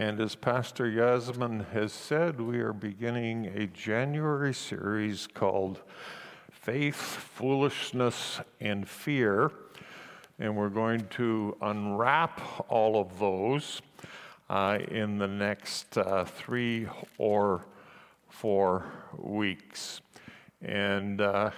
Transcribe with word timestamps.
And 0.00 0.18
as 0.18 0.34
Pastor 0.34 0.88
Yasmin 0.88 1.66
has 1.74 1.92
said, 1.92 2.40
we 2.40 2.60
are 2.60 2.72
beginning 2.72 3.52
a 3.54 3.66
January 3.66 4.54
series 4.54 5.26
called 5.26 5.82
Faith, 6.50 6.96
Foolishness, 6.96 8.40
and 8.60 8.88
Fear. 8.88 9.52
And 10.38 10.56
we're 10.56 10.70
going 10.70 11.06
to 11.08 11.54
unwrap 11.60 12.40
all 12.70 12.98
of 12.98 13.18
those 13.18 13.82
uh, 14.48 14.78
in 14.88 15.18
the 15.18 15.28
next 15.28 15.98
uh, 15.98 16.24
three 16.24 16.88
or 17.18 17.66
four 18.30 18.86
weeks. 19.18 20.00
And 20.62 21.20
uh, 21.20 21.50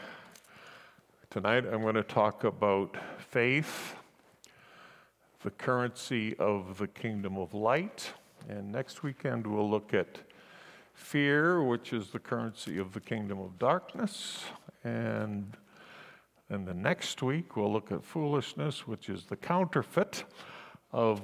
tonight 1.30 1.64
I'm 1.64 1.82
going 1.82 1.94
to 1.94 2.02
talk 2.02 2.42
about 2.42 2.96
faith, 3.18 3.94
the 5.44 5.52
currency 5.52 6.34
of 6.38 6.78
the 6.78 6.88
kingdom 6.88 7.38
of 7.38 7.54
light 7.54 8.12
and 8.48 8.72
next 8.72 9.02
weekend, 9.02 9.46
we'll 9.46 9.68
look 9.68 9.94
at 9.94 10.18
fear, 10.94 11.62
which 11.62 11.92
is 11.92 12.10
the 12.10 12.18
currency 12.18 12.78
of 12.78 12.92
the 12.92 13.00
kingdom 13.00 13.38
of 13.38 13.58
darkness. 13.58 14.44
And 14.84 15.56
then 16.48 16.64
the 16.64 16.74
next 16.74 17.22
week, 17.22 17.56
we'll 17.56 17.72
look 17.72 17.92
at 17.92 18.04
foolishness, 18.04 18.86
which 18.86 19.08
is 19.08 19.24
the 19.24 19.36
counterfeit 19.36 20.24
of 20.92 21.20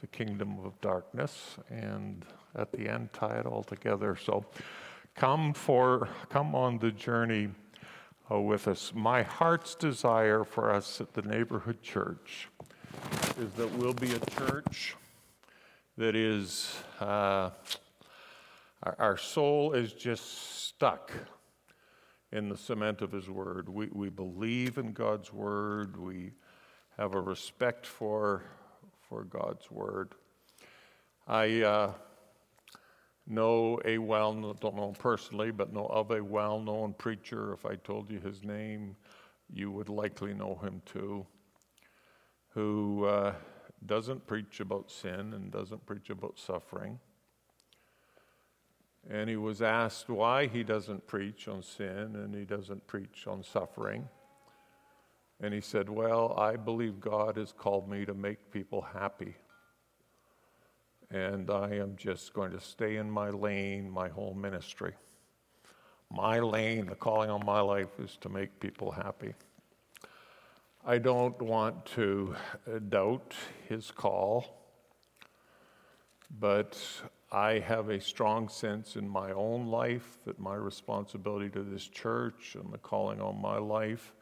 the 0.00 0.06
kingdom 0.06 0.58
of 0.64 0.80
darkness. 0.80 1.56
And 1.70 2.24
at 2.54 2.72
the 2.72 2.88
end, 2.88 3.12
tie 3.12 3.38
it 3.38 3.46
all 3.46 3.62
together. 3.62 4.16
So 4.16 4.44
come 5.14 5.52
for 5.52 6.08
come 6.28 6.54
on 6.54 6.78
the 6.78 6.92
journey 6.92 7.48
uh, 8.30 8.40
with 8.40 8.68
us. 8.68 8.92
My 8.94 9.22
heart's 9.22 9.74
desire 9.74 10.44
for 10.44 10.70
us 10.70 11.00
at 11.00 11.14
the 11.14 11.22
neighborhood 11.22 11.82
church 11.82 12.48
is 13.38 13.50
that 13.52 13.70
we'll 13.72 13.94
be 13.94 14.12
a 14.12 14.20
church 14.30 14.96
that 15.98 16.14
is, 16.14 16.76
uh, 17.00 17.50
our, 18.84 18.96
our, 19.00 19.16
soul 19.16 19.72
is 19.72 19.92
just 19.92 20.62
stuck 20.68 21.10
in 22.30 22.48
the 22.48 22.56
cement 22.56 23.02
of 23.02 23.10
His 23.10 23.28
Word. 23.28 23.68
We, 23.68 23.88
we 23.92 24.08
believe 24.08 24.78
in 24.78 24.92
God's 24.92 25.32
Word, 25.32 25.96
we 25.96 26.30
have 26.96 27.14
a 27.14 27.20
respect 27.20 27.84
for, 27.84 28.44
for 29.08 29.24
God's 29.24 29.72
Word. 29.72 30.12
I 31.26 31.62
uh, 31.62 31.92
know 33.26 33.80
a 33.84 33.98
well 33.98 34.32
known, 34.32 34.56
don't 34.60 34.76
know 34.76 34.90
him 34.90 34.94
personally, 34.94 35.50
but 35.50 35.72
know 35.72 35.86
of 35.86 36.12
a 36.12 36.22
well 36.22 36.60
known 36.60 36.92
preacher. 36.92 37.52
If 37.52 37.66
I 37.66 37.74
told 37.74 38.08
you 38.08 38.20
his 38.20 38.44
name, 38.44 38.94
you 39.52 39.72
would 39.72 39.88
likely 39.88 40.32
know 40.32 40.60
him 40.62 40.80
too, 40.86 41.26
who. 42.50 43.04
Uh, 43.04 43.32
doesn't 43.86 44.26
preach 44.26 44.60
about 44.60 44.90
sin 44.90 45.32
and 45.34 45.50
doesn't 45.50 45.86
preach 45.86 46.10
about 46.10 46.38
suffering. 46.38 46.98
And 49.10 49.30
he 49.30 49.36
was 49.36 49.62
asked 49.62 50.08
why 50.08 50.46
he 50.46 50.62
doesn't 50.62 51.06
preach 51.06 51.48
on 51.48 51.62
sin 51.62 52.16
and 52.16 52.34
he 52.34 52.44
doesn't 52.44 52.86
preach 52.86 53.26
on 53.26 53.42
suffering. 53.42 54.08
And 55.40 55.54
he 55.54 55.60
said, 55.60 55.88
Well, 55.88 56.34
I 56.36 56.56
believe 56.56 57.00
God 57.00 57.36
has 57.36 57.52
called 57.52 57.88
me 57.88 58.04
to 58.04 58.14
make 58.14 58.50
people 58.50 58.82
happy. 58.82 59.36
And 61.10 61.50
I 61.50 61.74
am 61.76 61.96
just 61.96 62.34
going 62.34 62.52
to 62.52 62.60
stay 62.60 62.96
in 62.96 63.10
my 63.10 63.30
lane 63.30 63.88
my 63.90 64.08
whole 64.08 64.34
ministry. 64.34 64.92
My 66.10 66.38
lane, 66.38 66.86
the 66.86 66.94
calling 66.94 67.30
on 67.30 67.44
my 67.46 67.60
life 67.60 67.98
is 67.98 68.16
to 68.22 68.28
make 68.28 68.60
people 68.60 68.90
happy. 68.90 69.34
I 70.90 70.96
don't 70.96 71.38
want 71.42 71.84
to 71.96 72.34
uh, 72.66 72.78
doubt 72.78 73.34
his 73.68 73.90
call, 73.90 74.46
but 76.40 76.78
I 77.30 77.58
have 77.58 77.90
a 77.90 78.00
strong 78.00 78.48
sense 78.48 78.96
in 78.96 79.06
my 79.06 79.32
own 79.32 79.66
life 79.66 80.16
that 80.24 80.40
my 80.40 80.54
responsibility 80.54 81.50
to 81.50 81.62
this 81.62 81.86
church 81.86 82.56
and 82.58 82.72
the 82.72 82.78
calling 82.78 83.20
on 83.20 83.38
my 83.38 83.58
life 83.58 84.14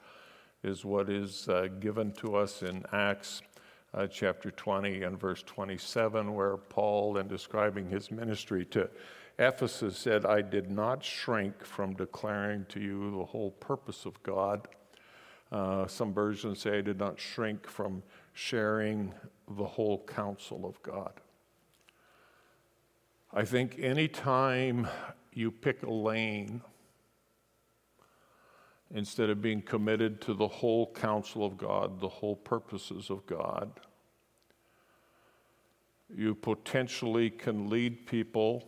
is 0.64 0.84
what 0.84 1.08
is 1.08 1.48
uh, 1.48 1.68
given 1.78 2.10
to 2.14 2.34
us 2.34 2.64
in 2.64 2.84
Acts 2.92 3.42
uh, 3.94 4.08
chapter 4.08 4.50
20 4.50 5.04
and 5.04 5.20
verse 5.20 5.44
27, 5.44 6.34
where 6.34 6.56
Paul, 6.56 7.16
in 7.18 7.28
describing 7.28 7.88
his 7.88 8.10
ministry 8.10 8.64
to 8.64 8.90
Ephesus, 9.38 9.96
said, 9.96 10.26
I 10.26 10.42
did 10.42 10.68
not 10.68 11.04
shrink 11.04 11.64
from 11.64 11.94
declaring 11.94 12.66
to 12.70 12.80
you 12.80 13.12
the 13.12 13.26
whole 13.26 13.52
purpose 13.52 14.04
of 14.04 14.20
God 14.24 14.66
uh, 15.52 15.86
some 15.86 16.12
versions 16.12 16.60
say 16.60 16.78
I 16.78 16.80
did 16.80 16.98
not 16.98 17.20
shrink 17.20 17.66
from 17.66 18.02
sharing 18.32 19.14
the 19.48 19.64
whole 19.64 20.04
counsel 20.06 20.66
of 20.66 20.82
God. 20.82 21.12
I 23.32 23.44
think 23.44 23.78
anytime 23.78 24.88
you 25.32 25.50
pick 25.50 25.82
a 25.82 25.90
lane, 25.90 26.62
instead 28.94 29.30
of 29.30 29.42
being 29.42 29.62
committed 29.62 30.20
to 30.22 30.34
the 30.34 30.48
whole 30.48 30.92
counsel 30.92 31.44
of 31.44 31.56
God, 31.56 32.00
the 32.00 32.08
whole 32.08 32.36
purposes 32.36 33.10
of 33.10 33.26
God, 33.26 33.70
you 36.14 36.34
potentially 36.34 37.30
can 37.30 37.68
lead 37.68 38.06
people 38.06 38.64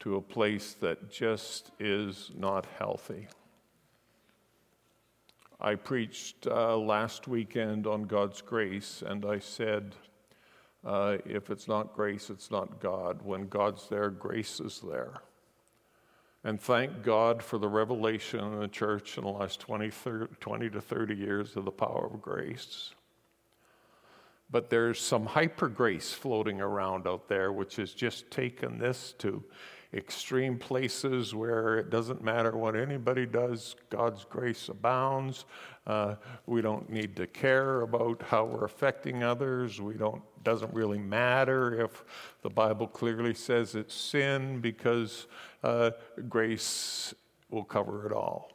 to 0.00 0.16
a 0.16 0.20
place 0.20 0.74
that 0.74 1.10
just 1.10 1.70
is 1.80 2.30
not 2.36 2.66
healthy. 2.78 3.28
I 5.60 5.74
preached 5.74 6.46
uh, 6.46 6.76
last 6.76 7.26
weekend 7.26 7.86
on 7.88 8.04
God's 8.04 8.40
grace, 8.40 9.02
and 9.04 9.24
I 9.24 9.40
said, 9.40 9.96
uh, 10.84 11.18
if 11.26 11.50
it's 11.50 11.66
not 11.66 11.94
grace, 11.94 12.30
it's 12.30 12.50
not 12.50 12.80
God. 12.80 13.20
When 13.22 13.48
God's 13.48 13.88
there, 13.88 14.10
grace 14.10 14.60
is 14.60 14.80
there. 14.80 15.14
And 16.44 16.60
thank 16.60 17.02
God 17.02 17.42
for 17.42 17.58
the 17.58 17.68
revelation 17.68 18.38
in 18.40 18.60
the 18.60 18.68
church 18.68 19.18
in 19.18 19.24
the 19.24 19.30
last 19.30 19.58
20, 19.60 19.90
30, 19.90 20.26
20 20.40 20.70
to 20.70 20.80
30 20.80 21.14
years 21.16 21.56
of 21.56 21.64
the 21.64 21.72
power 21.72 22.08
of 22.12 22.22
grace. 22.22 22.94
But 24.50 24.70
there's 24.70 25.00
some 25.00 25.26
hyper 25.26 25.68
grace 25.68 26.12
floating 26.12 26.60
around 26.60 27.08
out 27.08 27.28
there, 27.28 27.52
which 27.52 27.76
has 27.76 27.92
just 27.92 28.30
taken 28.30 28.78
this 28.78 29.12
to 29.18 29.42
extreme 29.94 30.58
places 30.58 31.34
where 31.34 31.78
it 31.78 31.90
doesn't 31.90 32.22
matter 32.22 32.56
what 32.56 32.76
anybody 32.76 33.24
does, 33.24 33.74
God's 33.88 34.24
grace 34.24 34.68
abounds. 34.68 35.46
Uh, 35.86 36.16
we 36.46 36.60
don't 36.60 36.90
need 36.90 37.16
to 37.16 37.26
care 37.26 37.80
about 37.80 38.22
how 38.22 38.44
we're 38.44 38.64
affecting 38.64 39.22
others. 39.22 39.80
We 39.80 39.94
don't 39.94 40.22
doesn't 40.44 40.72
really 40.72 40.98
matter 40.98 41.80
if 41.80 42.04
the 42.42 42.50
Bible 42.50 42.86
clearly 42.86 43.34
says 43.34 43.74
it's 43.74 43.94
sin 43.94 44.60
because 44.60 45.26
uh, 45.62 45.90
grace 46.28 47.12
will 47.50 47.64
cover 47.64 48.06
it 48.06 48.12
all. 48.12 48.50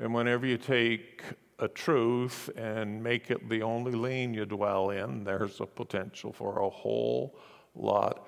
And 0.00 0.12
whenever 0.12 0.46
you 0.46 0.56
take 0.56 1.22
a 1.58 1.68
truth 1.68 2.50
and 2.56 3.02
make 3.02 3.30
it 3.30 3.48
the 3.48 3.62
only 3.62 3.92
lane 3.92 4.34
you 4.34 4.44
dwell 4.46 4.90
in, 4.90 5.24
there's 5.24 5.60
a 5.60 5.66
potential 5.66 6.32
for 6.32 6.60
a 6.60 6.68
whole 6.68 7.36
lot 7.74 8.26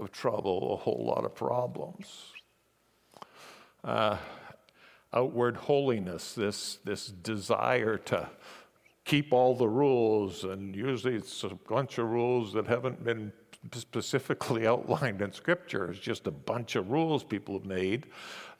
of 0.00 0.12
trouble, 0.12 0.74
a 0.74 0.76
whole 0.76 1.04
lot 1.04 1.24
of 1.24 1.34
problems. 1.34 2.32
Uh, 3.84 4.16
outward 5.12 5.56
holiness, 5.56 6.34
this, 6.34 6.78
this 6.84 7.06
desire 7.06 7.96
to 7.96 8.28
keep 9.04 9.32
all 9.32 9.54
the 9.54 9.68
rules, 9.68 10.44
and 10.44 10.76
usually 10.76 11.14
it's 11.14 11.42
a 11.44 11.48
bunch 11.68 11.98
of 11.98 12.06
rules 12.08 12.52
that 12.52 12.66
haven't 12.66 13.02
been 13.02 13.32
specifically 13.72 14.66
outlined 14.72 15.22
in 15.22 15.32
Scripture. 15.32 15.90
It's 15.90 16.00
just 16.00 16.26
a 16.26 16.30
bunch 16.30 16.76
of 16.76 16.90
rules 16.90 17.24
people 17.24 17.54
have 17.54 17.66
made. 17.66 18.06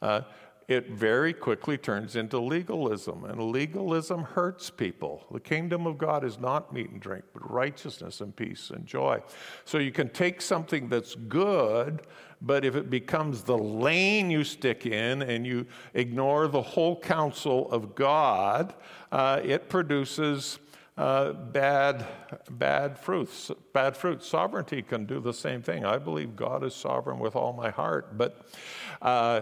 Uh, 0.01 0.21
it 0.69 0.91
very 0.91 1.33
quickly 1.33 1.79
turns 1.79 2.15
into 2.15 2.39
legalism, 2.39 3.25
and 3.25 3.41
legalism 3.41 4.21
hurts 4.21 4.69
people. 4.69 5.25
The 5.31 5.39
kingdom 5.39 5.87
of 5.87 5.97
God 5.97 6.23
is 6.23 6.37
not 6.37 6.71
meat 6.71 6.91
and 6.91 7.01
drink, 7.01 7.25
but 7.33 7.51
righteousness 7.51 8.21
and 8.21 8.35
peace 8.35 8.69
and 8.69 8.85
joy. 8.85 9.19
So 9.65 9.79
you 9.79 9.91
can 9.91 10.09
take 10.09 10.43
something 10.43 10.87
that's 10.87 11.15
good, 11.15 12.03
but 12.39 12.63
if 12.63 12.75
it 12.75 12.91
becomes 12.91 13.41
the 13.41 13.57
lane 13.57 14.29
you 14.29 14.43
stick 14.43 14.85
in 14.85 15.23
and 15.23 15.45
you 15.45 15.65
ignore 15.95 16.47
the 16.47 16.61
whole 16.61 16.99
counsel 16.99 17.71
of 17.71 17.95
God, 17.95 18.75
uh, 19.11 19.41
it 19.43 19.69
produces 19.69 20.59
uh, 20.99 21.33
bad, 21.33 22.05
bad 22.51 22.99
fruits. 22.99 23.49
Bad 23.73 23.97
fruits. 23.97 24.27
Sovereignty 24.27 24.83
can 24.83 25.05
do 25.05 25.19
the 25.19 25.33
same 25.33 25.63
thing. 25.63 25.83
I 25.83 25.97
believe 25.97 26.35
God 26.35 26.63
is 26.63 26.75
sovereign 26.75 27.17
with 27.17 27.35
all 27.35 27.53
my 27.53 27.71
heart, 27.71 28.19
but 28.19 28.45
uh, 29.01 29.41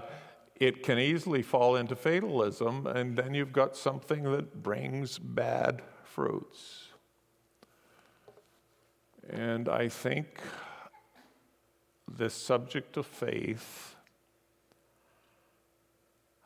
it 0.59 0.81
can 0.83 0.97
easily 0.97 1.41
fall 1.41 1.75
into 1.75 1.95
fatalism, 1.95 2.87
and 2.87 3.15
then 3.15 3.33
you've 3.33 3.53
got 3.53 3.75
something 3.75 4.23
that 4.23 4.63
brings 4.63 5.19
bad 5.19 5.81
fruits. 6.03 6.87
And 9.29 9.69
I 9.69 9.87
think 9.87 10.41
this 12.09 12.33
subject 12.33 12.97
of 12.97 13.05
faith 13.05 13.95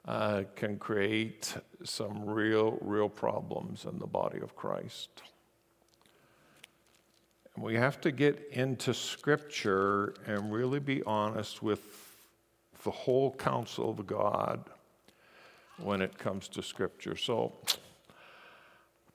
uh, 0.05 0.43
can 0.55 0.77
create 0.77 1.55
some 1.83 2.25
real, 2.25 2.77
real 2.81 3.07
problems 3.07 3.85
in 3.85 3.99
the 3.99 4.07
body 4.07 4.39
of 4.39 4.55
Christ. 4.55 5.21
We 7.55 7.75
have 7.75 8.01
to 8.01 8.11
get 8.11 8.49
into 8.51 8.93
Scripture 8.93 10.15
and 10.25 10.51
really 10.51 10.79
be 10.79 11.03
honest 11.03 11.61
with 11.61 12.10
the 12.83 12.91
whole 12.91 13.31
counsel 13.35 13.91
of 13.91 14.07
God 14.07 14.63
when 15.77 16.01
it 16.01 16.17
comes 16.17 16.47
to 16.49 16.61
Scripture. 16.61 17.15
So, 17.15 17.53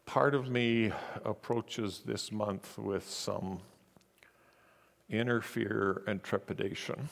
part 0.04 0.34
of 0.34 0.48
me 0.50 0.92
approaches 1.24 2.02
this 2.04 2.30
month 2.30 2.78
with 2.78 3.08
some 3.08 3.60
inner 5.08 5.40
fear 5.40 6.02
and 6.06 6.22
trepidation. 6.22 7.08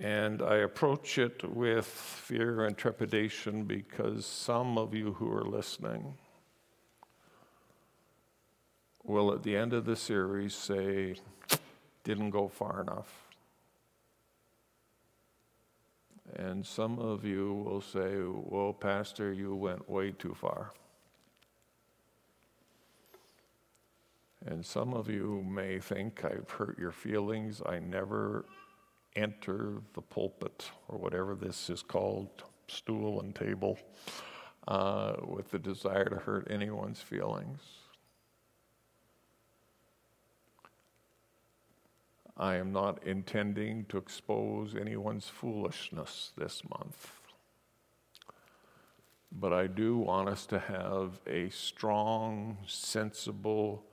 And 0.00 0.40
I 0.40 0.56
approach 0.56 1.18
it 1.18 1.44
with 1.44 1.84
fear 1.84 2.64
and 2.64 2.76
trepidation 2.76 3.64
because 3.64 4.24
some 4.24 4.78
of 4.78 4.94
you 4.94 5.12
who 5.12 5.30
are 5.30 5.44
listening 5.44 6.14
will, 9.04 9.32
at 9.34 9.42
the 9.42 9.56
end 9.56 9.74
of 9.74 9.84
the 9.84 9.96
series, 9.96 10.54
say, 10.54 11.16
didn't 12.04 12.30
go 12.30 12.48
far 12.48 12.80
enough. 12.80 13.19
And 16.36 16.64
some 16.64 16.98
of 16.98 17.24
you 17.24 17.54
will 17.54 17.80
say, 17.80 18.16
Well, 18.24 18.72
Pastor, 18.72 19.32
you 19.32 19.54
went 19.54 19.88
way 19.88 20.12
too 20.12 20.34
far. 20.34 20.72
And 24.46 24.64
some 24.64 24.94
of 24.94 25.10
you 25.10 25.44
may 25.46 25.80
think 25.80 26.24
I've 26.24 26.48
hurt 26.50 26.78
your 26.78 26.92
feelings. 26.92 27.60
I 27.66 27.78
never 27.78 28.46
enter 29.16 29.82
the 29.94 30.00
pulpit 30.00 30.70
or 30.88 30.98
whatever 30.98 31.34
this 31.34 31.68
is 31.68 31.82
called, 31.82 32.44
stool 32.68 33.20
and 33.20 33.34
table, 33.34 33.78
uh, 34.66 35.16
with 35.26 35.50
the 35.50 35.58
desire 35.58 36.06
to 36.06 36.16
hurt 36.16 36.46
anyone's 36.50 37.00
feelings. 37.00 37.60
I 42.40 42.56
am 42.56 42.72
not 42.72 43.04
intending 43.04 43.84
to 43.90 43.98
expose 43.98 44.74
anyone's 44.74 45.28
foolishness 45.28 46.32
this 46.38 46.62
month. 46.70 47.20
But 49.30 49.52
I 49.52 49.66
do 49.66 49.98
want 49.98 50.30
us 50.30 50.46
to 50.46 50.58
have 50.58 51.20
a 51.26 51.50
strong, 51.50 52.56
sensible, 52.66 53.84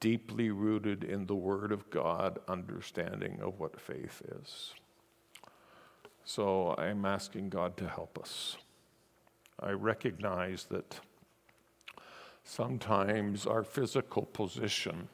deeply 0.00 0.50
rooted 0.50 1.04
in 1.04 1.26
the 1.26 1.36
Word 1.36 1.70
of 1.70 1.88
God 1.90 2.40
understanding 2.48 3.38
of 3.40 3.60
what 3.60 3.80
faith 3.80 4.20
is. 4.42 4.74
So 6.24 6.74
I'm 6.76 7.04
asking 7.04 7.50
God 7.50 7.76
to 7.76 7.88
help 7.88 8.18
us. 8.18 8.56
I 9.60 9.70
recognize 9.70 10.64
that 10.72 10.98
sometimes 12.42 13.46
our 13.46 13.62
physical 13.62 14.22
position 14.22 15.08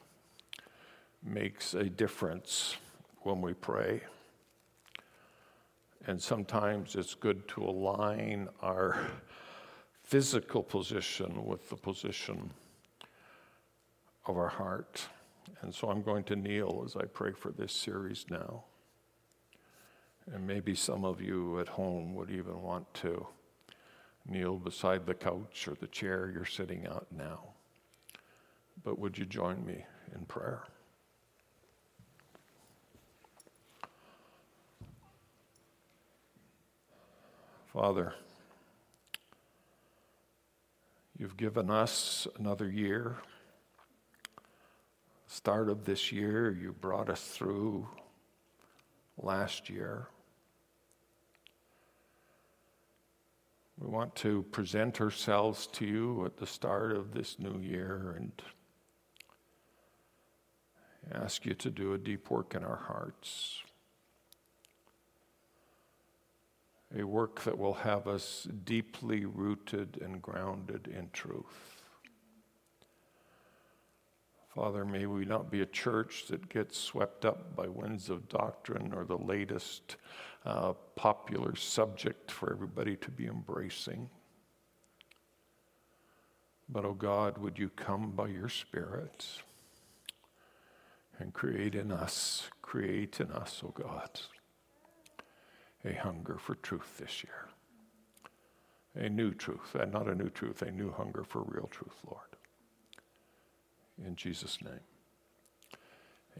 makes 1.23 1.73
a 1.73 1.83
difference 1.83 2.75
when 3.21 3.41
we 3.41 3.53
pray. 3.53 4.01
And 6.05 6.21
sometimes 6.21 6.95
it's 6.95 7.15
good 7.15 7.47
to 7.49 7.63
align 7.63 8.47
our 8.61 8.97
physical 10.03 10.63
position 10.63 11.45
with 11.45 11.69
the 11.69 11.75
position 11.75 12.49
of 14.25 14.37
our 14.37 14.47
heart. 14.47 15.07
And 15.61 15.73
so 15.73 15.89
I'm 15.89 16.01
going 16.01 16.23
to 16.25 16.35
kneel 16.35 16.83
as 16.85 16.95
I 16.95 17.05
pray 17.05 17.31
for 17.33 17.51
this 17.51 17.73
series 17.73 18.25
now. 18.29 18.63
And 20.31 20.45
maybe 20.45 20.75
some 20.75 21.03
of 21.03 21.21
you 21.21 21.59
at 21.59 21.67
home 21.67 22.13
would 22.15 22.31
even 22.31 22.61
want 22.61 22.93
to 22.95 23.27
kneel 24.25 24.57
beside 24.57 25.05
the 25.05 25.13
couch 25.13 25.67
or 25.67 25.75
the 25.75 25.87
chair 25.87 26.31
you're 26.33 26.45
sitting 26.45 26.85
at 26.85 27.11
now. 27.11 27.39
But 28.83 28.99
would 28.99 29.17
you 29.17 29.25
join 29.25 29.65
me 29.65 29.85
in 30.13 30.25
prayer? 30.25 30.63
Father, 37.73 38.13
you've 41.17 41.37
given 41.37 41.69
us 41.69 42.27
another 42.39 42.69
year 42.69 43.17
start 45.27 45.69
of 45.69 45.85
this 45.85 46.11
year. 46.11 46.51
You 46.51 46.73
brought 46.73 47.09
us 47.09 47.21
through 47.21 47.87
last 49.17 49.69
year. 49.69 50.07
We 53.79 53.87
want 53.87 54.15
to 54.15 54.43
present 54.51 54.99
ourselves 54.99 55.67
to 55.73 55.85
you 55.85 56.25
at 56.25 56.37
the 56.37 56.47
start 56.47 56.93
of 56.93 57.13
this 57.13 57.37
new 57.37 57.59
year 57.59 58.15
and 58.17 58.31
ask 61.13 61.45
you 61.45 61.53
to 61.53 61.69
do 61.69 61.93
a 61.93 61.97
deep 61.97 62.31
work 62.31 62.55
in 62.55 62.63
our 62.63 62.83
hearts. 62.87 63.61
A 66.95 67.03
work 67.03 67.43
that 67.43 67.57
will 67.57 67.73
have 67.73 68.07
us 68.07 68.47
deeply 68.63 69.25
rooted 69.25 69.99
and 70.01 70.21
grounded 70.21 70.87
in 70.87 71.09
truth. 71.11 71.83
Father, 74.55 74.85
may 74.85 75.05
we 75.05 75.25
not 75.25 75.51
be 75.51 75.61
a 75.61 75.67
church 75.67 76.25
that 76.29 76.49
gets 76.49 76.77
swept 76.79 77.25
up 77.25 77.55
by 77.55 77.67
winds 77.67 78.09
of 78.09 78.27
doctrine 78.29 78.93
or 78.93 79.05
the 79.05 79.17
latest 79.17 79.97
uh, 80.45 80.73
popular 80.95 81.55
subject 81.55 82.31
for 82.31 82.51
everybody 82.51 82.95
to 82.95 83.11
be 83.11 83.27
embracing. 83.27 84.09
But, 86.69 86.85
oh 86.85 86.93
God, 86.93 87.37
would 87.37 87.59
you 87.59 87.69
come 87.69 88.11
by 88.11 88.29
your 88.29 88.49
Spirit 88.49 89.27
and 91.19 91.33
create 91.33 91.75
in 91.75 91.91
us, 91.91 92.49
create 92.61 93.19
in 93.19 93.31
us, 93.31 93.61
oh 93.63 93.73
God, 93.75 94.19
a 95.87 95.93
hunger 95.93 96.37
for 96.37 96.55
truth 96.55 96.97
this 96.97 97.23
year. 97.23 97.47
A 98.95 99.09
new 99.09 99.33
truth, 99.33 99.75
and 99.75 99.91
not 99.91 100.07
a 100.07 100.15
new 100.15 100.29
truth, 100.29 100.61
a 100.61 100.71
new 100.71 100.91
hunger 100.91 101.23
for 101.23 101.43
real 101.43 101.67
truth, 101.71 101.95
Lord. 102.05 102.21
In 104.05 104.15
Jesus' 104.15 104.59
name, 104.61 104.79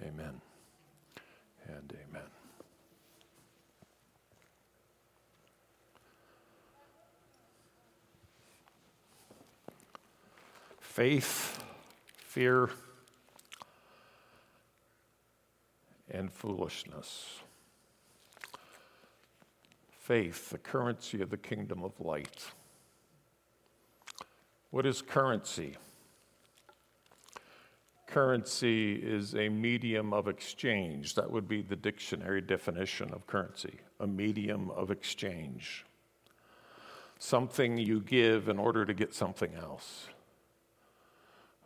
amen 0.04 0.42
and 1.68 1.94
amen. 2.10 2.28
Faith, 10.80 11.64
fear, 12.18 12.72
and 16.10 16.32
foolishness. 16.32 17.42
Faith, 20.08 20.52
the 20.52 20.58
currency 20.58 21.22
of 21.22 21.30
the 21.30 21.36
kingdom 21.36 21.84
of 21.84 22.00
light. 22.00 22.46
What 24.72 24.86
is 24.86 25.02
currency? 25.02 25.76
Currency 28.06 28.94
is 28.94 29.36
a 29.36 29.50
medium 29.50 30.14
of 30.14 30.30
exchange. 30.30 31.16
That 31.16 31.30
would 31.30 31.46
be 31.46 31.62
the 31.62 31.76
dictionary 31.76 32.40
definition 32.40 33.14
of 33.14 33.28
currency 33.28 33.82
a 34.00 34.08
medium 34.08 34.70
of 34.70 34.92
exchange. 34.92 35.84
Something 37.20 37.78
you 37.78 38.00
give 38.00 38.48
in 38.48 38.60
order 38.60 38.86
to 38.86 38.94
get 38.94 39.14
something 39.14 39.56
else. 39.56 40.08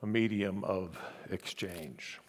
A 0.02 0.08
medium 0.08 0.64
of 0.64 0.98
exchange. 1.30 2.20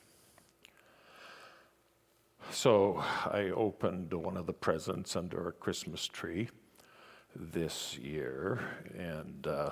So 2.50 3.02
I 3.30 3.50
opened 3.54 4.12
one 4.12 4.36
of 4.36 4.46
the 4.46 4.52
presents 4.52 5.16
under 5.16 5.48
a 5.48 5.52
Christmas 5.52 6.06
tree 6.06 6.48
this 7.34 7.96
year, 7.96 8.60
and 8.96 9.46
uh, 9.46 9.70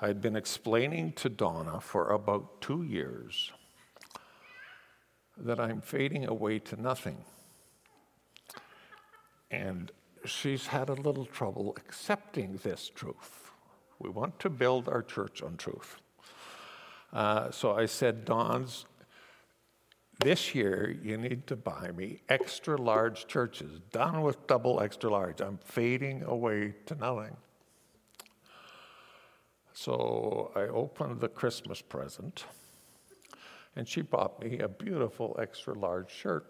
I'd 0.00 0.20
been 0.20 0.36
explaining 0.36 1.12
to 1.14 1.28
Donna 1.28 1.80
for 1.80 2.10
about 2.10 2.60
two 2.60 2.82
years 2.84 3.52
that 5.36 5.58
I'm 5.58 5.80
fading 5.80 6.26
away 6.26 6.58
to 6.60 6.80
nothing. 6.80 7.24
And 9.50 9.90
she's 10.24 10.68
had 10.68 10.88
a 10.88 10.94
little 10.94 11.26
trouble 11.26 11.74
accepting 11.76 12.60
this 12.62 12.90
truth. 12.94 13.50
We 13.98 14.10
want 14.10 14.38
to 14.40 14.50
build 14.50 14.88
our 14.88 15.02
church 15.02 15.42
on 15.42 15.56
truth. 15.56 16.00
Uh, 17.12 17.50
so 17.50 17.72
I 17.72 17.86
said, 17.86 18.24
Don's, 18.24 18.84
this 20.18 20.54
year 20.54 20.96
you 21.02 21.16
need 21.16 21.46
to 21.46 21.56
buy 21.56 21.90
me 21.92 22.22
extra 22.28 22.76
large 22.76 23.26
churches. 23.26 23.80
Done 23.92 24.22
with 24.22 24.46
double 24.46 24.80
extra 24.80 25.10
large. 25.10 25.40
I'm 25.40 25.58
fading 25.58 26.22
away 26.24 26.74
to 26.86 26.94
nothing. 26.96 27.36
So 29.72 30.50
I 30.56 30.62
opened 30.62 31.20
the 31.20 31.28
Christmas 31.28 31.80
present, 31.80 32.44
and 33.76 33.86
she 33.86 34.02
bought 34.02 34.42
me 34.42 34.58
a 34.58 34.68
beautiful 34.68 35.38
extra 35.40 35.72
large 35.72 36.10
shirt. 36.10 36.46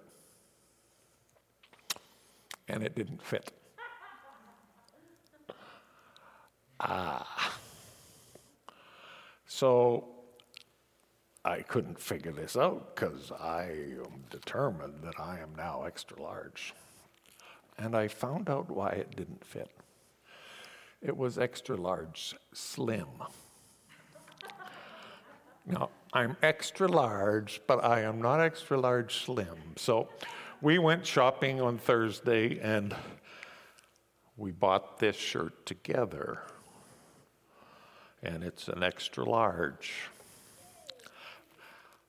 And 2.69 2.83
it 2.83 2.95
didn't 2.95 3.23
fit. 3.23 3.53
Ah. 6.81 7.59
So 9.47 10.18
I 11.45 11.63
couldn't 11.63 12.01
figure 12.01 12.33
this 12.33 12.57
out 12.57 12.95
because 12.95 13.33
I 13.33 13.63
am 14.05 14.25
determined 14.31 15.03
that 15.03 15.19
I 15.19 15.39
am 15.39 15.55
now 15.57 15.85
extra 15.85 16.21
large. 16.21 16.75
And 17.79 17.97
I 17.97 18.09
found 18.09 18.51
out 18.51 18.69
why 18.71 18.91
it 18.91 19.17
didn't 19.17 19.45
fit. 19.45 19.71
It 21.01 21.17
was 21.17 21.39
extra 21.39 21.77
large, 21.77 22.35
slim. 22.53 23.07
Now, 25.65 25.91
I'm 26.13 26.37
extra 26.43 26.89
large, 26.89 27.61
but 27.67 27.85
I 27.85 28.01
am 28.01 28.21
not 28.21 28.41
extra 28.41 28.79
large 28.81 29.25
slim. 29.25 29.75
So 29.77 30.09
we 30.61 30.79
went 30.79 31.07
shopping 31.07 31.61
on 31.61 31.79
Thursday 31.79 32.59
and 32.59 32.97
we 34.37 34.51
bought 34.51 34.99
this 34.99 35.17
shirt 35.17 35.67
together 35.67 36.43
and 38.23 38.43
it's 38.43 38.69
an 38.69 38.83
extra 38.83 39.25
large. 39.25 40.09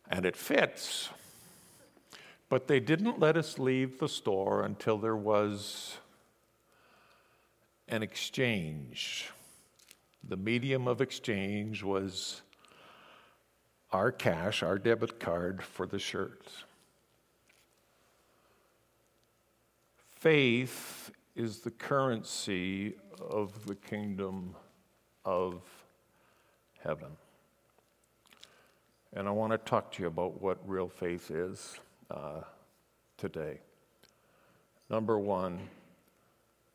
And 0.10 0.26
it 0.26 0.36
fits. 0.36 1.10
But 2.50 2.68
they 2.68 2.80
didn't 2.80 3.20
let 3.20 3.38
us 3.38 3.60
leave 3.60 4.00
the 4.00 4.10
store 4.10 4.64
until 4.64 4.98
there 4.98 5.16
was 5.16 5.98
an 7.88 8.02
exchange. 8.02 9.30
The 10.28 10.38
medium 10.38 10.88
of 10.88 11.02
exchange 11.02 11.84
was 11.84 12.42
our 13.92 14.12
cash, 14.12 14.64
our 14.64 14.78
debit 14.78 15.20
card 15.20 15.64
for 15.64 15.86
the 15.86 16.00
shirts. 16.00 16.64
Faith 20.10 21.12
is 21.36 21.60
the 21.60 21.72
currency 21.72 22.96
of 23.20 23.66
the 23.66 23.76
kingdom 23.76 24.56
of 25.24 25.62
heaven. 26.84 27.10
And 29.14 29.28
I 29.28 29.32
want 29.32 29.52
to 29.52 29.58
talk 29.58 29.92
to 29.94 30.04
you 30.04 30.08
about 30.08 30.42
what 30.42 30.58
real 30.68 30.88
faith 30.88 31.32
is 31.32 31.80
uh, 32.12 32.42
today. 33.18 33.60
Number 34.90 35.18
one, 35.18 35.60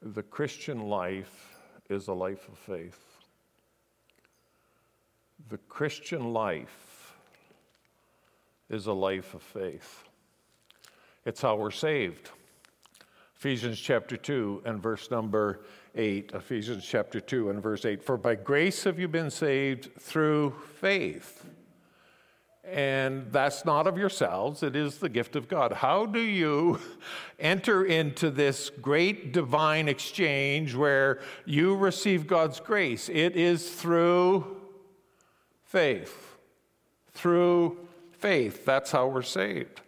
the 0.03 0.23
Christian 0.23 0.88
life 0.88 1.57
is 1.88 2.09
a 2.09 2.12
life 2.12 2.49
of 2.49 2.59
faith. 2.59 3.00
The 5.49 5.59
Christian 5.59 6.33
life 6.33 7.14
is 8.69 8.87
a 8.87 8.93
life 8.93 9.35
of 9.35 9.43
faith. 9.43 10.05
It's 11.25 11.41
how 11.41 11.57
we're 11.57 11.71
saved. 11.71 12.31
Ephesians 13.37 13.79
chapter 13.79 14.17
2 14.17 14.62
and 14.64 14.83
verse 14.83 15.11
number 15.11 15.61
8, 15.95 16.33
Ephesians 16.35 16.85
chapter 16.85 17.21
2 17.21 17.50
and 17.50 17.62
verse 17.62 17.85
8. 17.85 18.03
For 18.03 18.17
by 18.17 18.35
grace 18.35 18.85
have 18.85 18.99
you 18.99 19.07
been 19.07 19.31
saved 19.31 19.91
through 20.00 20.55
faith. 20.81 21.45
And 22.71 23.30
that's 23.30 23.64
not 23.64 23.87
of 23.87 23.99
yourselves, 23.99 24.62
it 24.62 24.75
is 24.75 24.99
the 24.99 25.11
gift 25.11 25.37
of 25.37 25.49
God. 25.49 25.73
How 25.73 26.06
do 26.06 26.21
you 26.21 26.80
enter 27.38 27.85
into 27.85 28.30
this 28.30 28.71
great 28.71 29.33
divine 29.33 29.87
exchange 29.87 30.75
where 30.75 31.21
you 31.44 31.76
receive 31.76 32.26
God's 32.26 32.61
grace? 32.61 33.11
It 33.11 33.37
is 33.37 33.71
through 33.71 34.56
faith. 35.64 36.37
Through 37.12 37.76
faith. 38.12 38.64
That's 38.64 38.90
how 38.90 39.09
we're 39.09 39.23
saved. 39.23 39.83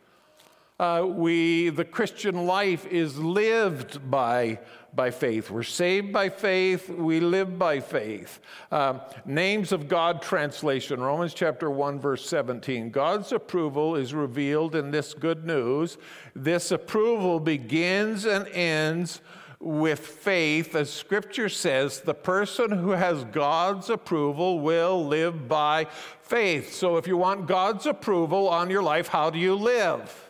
Uh, 0.78 1.06
we, 1.08 1.70
the 1.70 1.86
Christian 1.86 2.46
life 2.46 2.84
is 2.86 3.18
lived 3.18 4.10
by, 4.10 4.58
by 4.96 5.10
faith. 5.10 5.50
We're 5.50 5.62
saved 5.62 6.12
by 6.12 6.30
faith. 6.30 6.88
We 6.88 7.20
live 7.20 7.58
by 7.58 7.80
faith. 7.80 8.40
Um, 8.72 9.00
names 9.26 9.70
of 9.70 9.86
God 9.86 10.22
translation, 10.22 11.00
Romans 11.00 11.34
chapter 11.34 11.70
1, 11.70 12.00
verse 12.00 12.26
17. 12.28 12.90
God's 12.90 13.30
approval 13.30 13.94
is 13.94 14.14
revealed 14.14 14.74
in 14.74 14.90
this 14.90 15.12
good 15.12 15.44
news. 15.44 15.98
This 16.34 16.72
approval 16.72 17.38
begins 17.38 18.24
and 18.24 18.48
ends 18.48 19.20
with 19.60 20.00
faith. 20.00 20.74
As 20.74 20.92
scripture 20.92 21.48
says, 21.48 22.00
the 22.00 22.14
person 22.14 22.70
who 22.70 22.90
has 22.90 23.24
God's 23.24 23.90
approval 23.90 24.60
will 24.60 25.06
live 25.06 25.46
by 25.48 25.86
faith. 26.22 26.72
So 26.72 26.96
if 26.96 27.06
you 27.06 27.16
want 27.16 27.46
God's 27.46 27.86
approval 27.86 28.48
on 28.48 28.70
your 28.70 28.82
life, 28.82 29.08
how 29.08 29.30
do 29.30 29.38
you 29.38 29.54
live? 29.54 30.25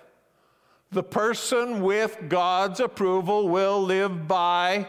The 0.92 1.02
person 1.02 1.82
with 1.82 2.28
God's 2.28 2.80
approval 2.80 3.48
will 3.48 3.82
live 3.82 4.28
by 4.28 4.86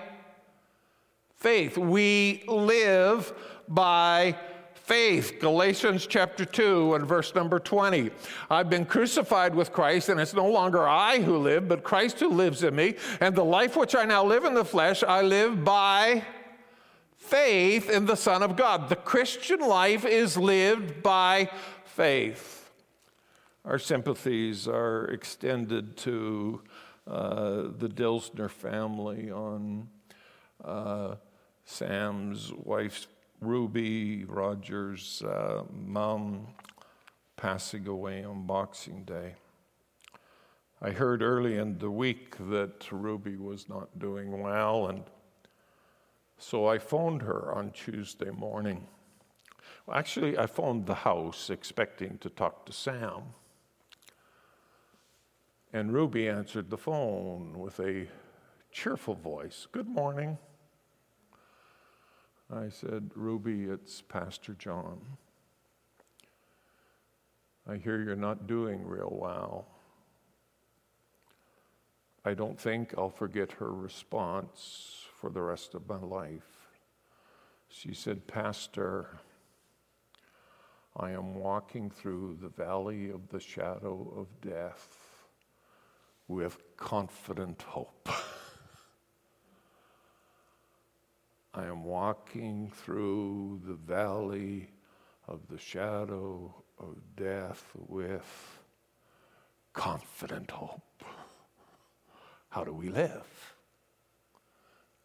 faith. 1.35 1.77
We 1.77 2.43
live 2.47 3.33
by 3.67 4.37
faith. 4.73 5.39
Galatians 5.39 6.07
chapter 6.07 6.45
2 6.45 6.95
and 6.95 7.05
verse 7.05 7.35
number 7.35 7.59
20. 7.59 8.09
I've 8.49 8.69
been 8.69 8.85
crucified 8.85 9.53
with 9.53 9.73
Christ, 9.73 10.07
and 10.09 10.19
it's 10.19 10.33
no 10.33 10.47
longer 10.47 10.87
I 10.87 11.19
who 11.19 11.37
live, 11.37 11.67
but 11.67 11.83
Christ 11.83 12.19
who 12.19 12.29
lives 12.29 12.63
in 12.63 12.75
me. 12.75 12.95
And 13.19 13.35
the 13.35 13.43
life 13.43 13.75
which 13.75 13.95
I 13.95 14.05
now 14.05 14.23
live 14.23 14.45
in 14.45 14.53
the 14.53 14.63
flesh, 14.63 15.03
I 15.03 15.23
live 15.23 15.63
by 15.63 16.23
faith 17.17 17.89
in 17.89 18.05
the 18.05 18.15
Son 18.15 18.43
of 18.43 18.55
God. 18.55 18.87
The 18.87 18.95
Christian 18.95 19.59
life 19.59 20.05
is 20.05 20.37
lived 20.37 21.03
by 21.03 21.49
faith. 21.83 22.66
Our 23.67 23.79
sympathies 23.79 24.65
are 24.65 25.07
extended 25.07 25.97
to 25.97 26.61
uh, 27.05 27.63
the 27.77 27.89
Dilsner 27.89 28.49
family 28.49 29.29
on 29.29 29.89
uh, 30.63 31.15
Sam's 31.65 32.53
wife, 32.53 33.07
Ruby 33.41 34.23
Rogers' 34.23 35.21
uh, 35.21 35.63
mom, 35.69 36.47
passing 37.35 37.89
away 37.89 38.23
on 38.23 38.47
Boxing 38.47 39.03
Day. 39.03 39.33
I 40.81 40.91
heard 40.91 41.21
early 41.21 41.57
in 41.57 41.77
the 41.77 41.91
week 41.91 42.37
that 42.49 42.89
Ruby 42.89 43.35
was 43.35 43.67
not 43.67 43.99
doing 43.99 44.41
well, 44.41 44.87
and 44.87 45.03
so 46.37 46.67
I 46.67 46.77
phoned 46.77 47.21
her 47.23 47.51
on 47.53 47.71
Tuesday 47.71 48.31
morning. 48.31 48.87
Well, 49.85 49.97
actually, 49.97 50.37
I 50.37 50.45
phoned 50.45 50.85
the 50.85 50.95
house 50.95 51.49
expecting 51.49 52.17
to 52.19 52.29
talk 52.29 52.65
to 52.67 52.71
Sam. 52.71 53.33
And 55.73 55.93
Ruby 55.93 56.29
answered 56.29 56.69
the 56.69 56.77
phone 56.77 57.59
with 57.59 57.79
a 57.81 58.07
cheerful 58.71 59.15
voice 59.15 59.67
Good 59.71 59.87
morning. 59.87 60.37
I 62.49 62.69
said, 62.69 63.11
Ruby, 63.13 63.65
it's 63.65 64.01
Pastor 64.01 64.53
John. 64.53 65.01
I 67.69 67.75
hear 67.75 68.01
you're 68.01 68.15
not 68.15 68.47
doing 68.47 68.87
real 68.87 69.13
well. 69.13 69.67
I 72.23 72.33
don't 72.33 72.57
think 72.57 72.93
I'll 72.97 73.09
forget 73.09 73.51
her 73.53 73.73
response 73.73 75.05
for 75.19 75.29
the 75.29 75.41
rest 75.41 75.75
of 75.75 75.89
my 75.89 75.99
life. 75.99 76.69
She 77.67 77.93
said, 77.93 78.25
Pastor, 78.25 79.19
I 80.95 81.11
am 81.11 81.35
walking 81.35 81.89
through 81.89 82.37
the 82.41 82.47
valley 82.49 83.09
of 83.09 83.27
the 83.27 83.41
shadow 83.41 84.13
of 84.15 84.27
death 84.39 85.06
with 86.27 86.57
confident 86.75 87.61
hope. 87.61 88.09
I 91.53 91.65
am 91.65 91.83
walking 91.83 92.71
through 92.75 93.61
the 93.65 93.73
valley 93.73 94.69
of 95.27 95.47
the 95.49 95.57
shadow 95.57 96.53
of 96.79 96.97
death 97.15 97.65
with 97.75 98.59
confident 99.73 100.51
hope. 100.51 101.03
How 102.49 102.63
do 102.63 102.73
we 102.73 102.89
live? 102.89 103.55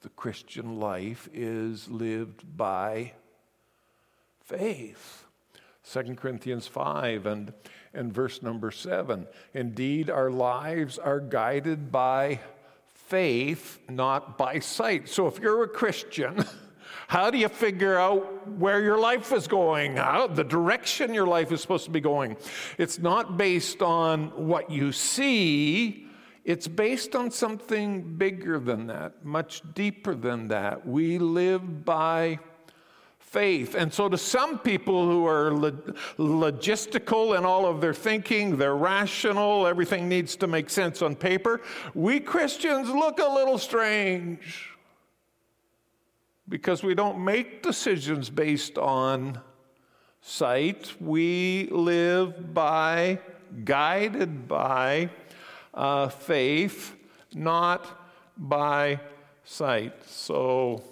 The 0.03 0.09
Christian 0.11 0.81
life 0.81 1.29
is 1.33 1.89
lived 1.89 2.57
by 2.57 3.13
faith. 4.45 5.27
2 5.91 6.15
Corinthians 6.15 6.67
5 6.67 7.27
and 7.27 7.53
and 7.95 8.13
verse 8.13 8.43
number 8.43 8.71
seven. 8.71 9.27
Indeed, 9.55 10.11
our 10.11 10.31
lives 10.31 10.99
are 10.99 11.21
guided 11.21 11.93
by 11.93 12.41
faith, 12.95 13.79
not 13.89 14.39
by 14.39 14.59
sight. 14.59 15.09
So 15.09 15.27
if 15.27 15.39
you're 15.39 15.65
a 15.65 15.69
Christian, 15.69 16.45
How 17.07 17.31
do 17.31 17.37
you 17.37 17.49
figure 17.49 17.99
out 17.99 18.49
where 18.49 18.83
your 18.83 18.99
life 18.99 19.33
is 19.33 19.47
going, 19.47 19.97
how, 19.97 20.27
the 20.29 20.45
direction 20.45 21.13
your 21.13 21.27
life 21.27 21.53
is 21.53 21.61
supposed 21.61 21.85
to 21.85 21.91
be 21.91 22.01
going? 22.01 22.37
It's 22.79 22.99
not 22.99 23.37
based 23.37 23.83
on 23.83 24.49
what 24.49 24.71
you 24.71 24.93
see, 24.93 26.07
it's 26.45 26.67
based 26.69 27.15
on 27.15 27.31
something 27.31 28.17
bigger 28.17 28.59
than 28.59 28.87
that, 28.87 29.25
much 29.25 29.63
deeper 29.75 30.15
than 30.15 30.49
that. 30.49 30.87
We 30.87 31.19
live 31.19 31.85
by 31.85 32.39
faith. 33.33 33.75
And 33.75 33.93
so, 33.93 34.11
to 34.11 34.19
some 34.19 34.59
people 34.59 35.07
who 35.09 35.27
are 35.27 35.51
logistical 36.19 37.37
in 37.37 37.47
all 37.47 37.65
of 37.65 37.81
their 37.81 37.95
thinking, 37.95 38.59
they're 38.59 38.77
rational, 38.77 39.67
everything 39.67 40.07
needs 40.07 40.37
to 40.37 40.47
make 40.47 40.69
sense 40.69 41.01
on 41.01 41.17
paper, 41.17 41.63
we 41.95 42.21
Christians 42.21 42.91
look 42.91 43.19
a 43.19 43.27
little 43.27 43.57
strange 43.57 44.69
because 46.47 46.83
we 46.83 46.95
don't 46.95 47.25
make 47.25 47.63
decisions 47.63 48.29
based 48.29 48.77
on 48.77 49.41
sight. 50.21 50.93
We 51.01 51.69
live 51.71 52.53
by, 52.53 53.19
guided 53.65 54.47
by 54.47 55.09
uh, 55.73 56.09
faith, 56.09 56.95
not 57.33 57.87
by 58.37 59.01
sight. 59.45 59.95
So 60.07 60.83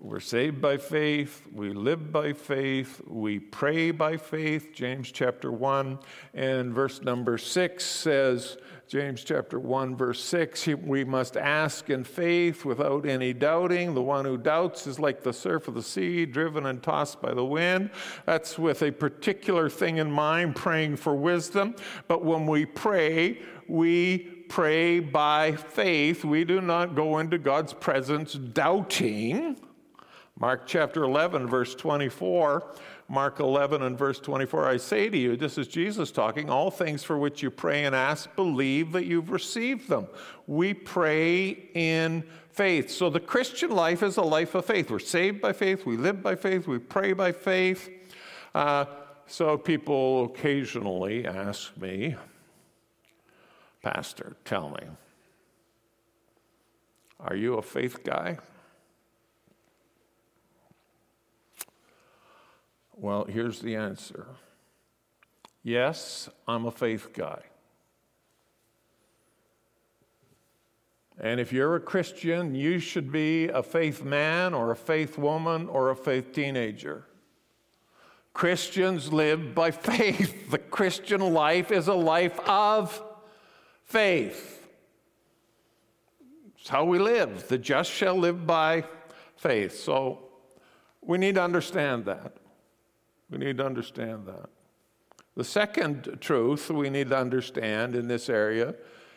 we're 0.00 0.20
saved 0.20 0.60
by 0.60 0.76
faith, 0.76 1.46
we 1.52 1.72
live 1.72 2.12
by 2.12 2.32
faith, 2.32 3.00
we 3.06 3.40
pray 3.40 3.90
by 3.90 4.16
faith. 4.16 4.72
James 4.72 5.10
chapter 5.10 5.50
1 5.50 5.98
and 6.34 6.72
verse 6.72 7.02
number 7.02 7.36
6 7.36 7.84
says, 7.84 8.58
James 8.86 9.22
chapter 9.22 9.58
1, 9.58 9.96
verse 9.96 10.22
6, 10.24 10.68
we 10.84 11.04
must 11.04 11.36
ask 11.36 11.90
in 11.90 12.04
faith 12.04 12.64
without 12.64 13.06
any 13.06 13.32
doubting. 13.32 13.92
The 13.92 14.02
one 14.02 14.24
who 14.24 14.38
doubts 14.38 14.86
is 14.86 14.98
like 14.98 15.22
the 15.22 15.32
surf 15.32 15.68
of 15.68 15.74
the 15.74 15.82
sea, 15.82 16.24
driven 16.24 16.64
and 16.64 16.82
tossed 16.82 17.20
by 17.20 17.34
the 17.34 17.44
wind. 17.44 17.90
That's 18.24 18.58
with 18.58 18.82
a 18.82 18.90
particular 18.92 19.68
thing 19.68 19.98
in 19.98 20.10
mind, 20.10 20.56
praying 20.56 20.96
for 20.96 21.14
wisdom. 21.14 21.74
But 22.06 22.24
when 22.24 22.46
we 22.46 22.64
pray, 22.64 23.42
we 23.66 24.18
pray 24.48 25.00
by 25.00 25.52
faith. 25.52 26.24
We 26.24 26.44
do 26.44 26.62
not 26.62 26.94
go 26.94 27.18
into 27.18 27.36
God's 27.36 27.74
presence 27.74 28.32
doubting. 28.32 29.58
Mark 30.38 30.66
chapter 30.66 31.02
11, 31.02 31.48
verse 31.48 31.74
24 31.74 32.64
Mark 33.10 33.40
11 33.40 33.80
and 33.82 33.96
verse 33.96 34.20
24, 34.20 34.68
I 34.68 34.76
say 34.76 35.08
to 35.08 35.16
you, 35.16 35.34
this 35.34 35.56
is 35.56 35.66
Jesus 35.66 36.10
talking, 36.10 36.50
all 36.50 36.70
things 36.70 37.02
for 37.02 37.16
which 37.16 37.42
you 37.42 37.50
pray 37.50 37.86
and 37.86 37.94
ask, 37.94 38.34
believe 38.36 38.92
that 38.92 39.06
you've 39.06 39.30
received 39.30 39.88
them. 39.88 40.06
We 40.46 40.74
pray 40.74 41.70
in 41.72 42.22
faith. 42.50 42.90
So 42.90 43.08
the 43.08 43.20
Christian 43.20 43.70
life 43.70 44.02
is 44.02 44.18
a 44.18 44.22
life 44.22 44.54
of 44.54 44.66
faith. 44.66 44.90
We're 44.90 44.98
saved 44.98 45.40
by 45.40 45.54
faith, 45.54 45.86
we 45.86 45.96
live 45.96 46.22
by 46.22 46.34
faith, 46.34 46.66
we 46.66 46.78
pray 46.78 47.14
by 47.14 47.32
faith. 47.32 47.88
Uh, 48.54 48.84
so 49.26 49.56
people 49.56 50.26
occasionally 50.26 51.26
ask 51.26 51.74
me, 51.78 52.14
Pastor, 53.82 54.36
tell 54.44 54.68
me, 54.68 54.86
are 57.20 57.36
you 57.36 57.54
a 57.54 57.62
faith 57.62 58.04
guy? 58.04 58.36
Well, 63.00 63.26
here's 63.26 63.60
the 63.60 63.76
answer 63.76 64.26
yes, 65.62 66.28
I'm 66.48 66.66
a 66.66 66.70
faith 66.70 67.12
guy. 67.12 67.42
And 71.20 71.40
if 71.40 71.52
you're 71.52 71.76
a 71.76 71.80
Christian, 71.80 72.54
you 72.54 72.78
should 72.78 73.10
be 73.10 73.48
a 73.48 73.62
faith 73.62 74.04
man 74.04 74.54
or 74.54 74.70
a 74.70 74.76
faith 74.76 75.18
woman 75.18 75.68
or 75.68 75.90
a 75.90 75.96
faith 75.96 76.32
teenager. 76.32 77.04
Christians 78.32 79.12
live 79.12 79.54
by 79.54 79.70
faith. 79.72 80.50
The 80.50 80.58
Christian 80.58 81.20
life 81.20 81.70
is 81.70 81.88
a 81.88 81.94
life 81.94 82.38
of 82.48 83.00
faith. 83.84 84.68
It's 86.58 86.68
how 86.68 86.84
we 86.84 86.98
live. 86.98 87.48
The 87.48 87.58
just 87.58 87.90
shall 87.90 88.16
live 88.16 88.46
by 88.46 88.84
faith. 89.36 89.76
So 89.76 90.30
we 91.00 91.18
need 91.18 91.36
to 91.36 91.42
understand 91.42 92.04
that. 92.06 92.36
We 93.30 93.38
need 93.38 93.58
to 93.58 93.66
understand 93.66 94.26
that. 94.26 94.48
The 95.36 95.44
second 95.44 96.18
truth 96.20 96.70
we 96.70 96.90
need 96.90 97.10
to 97.10 97.18
understand 97.18 97.94
in 97.94 98.08
this 98.08 98.28
area 98.28 98.74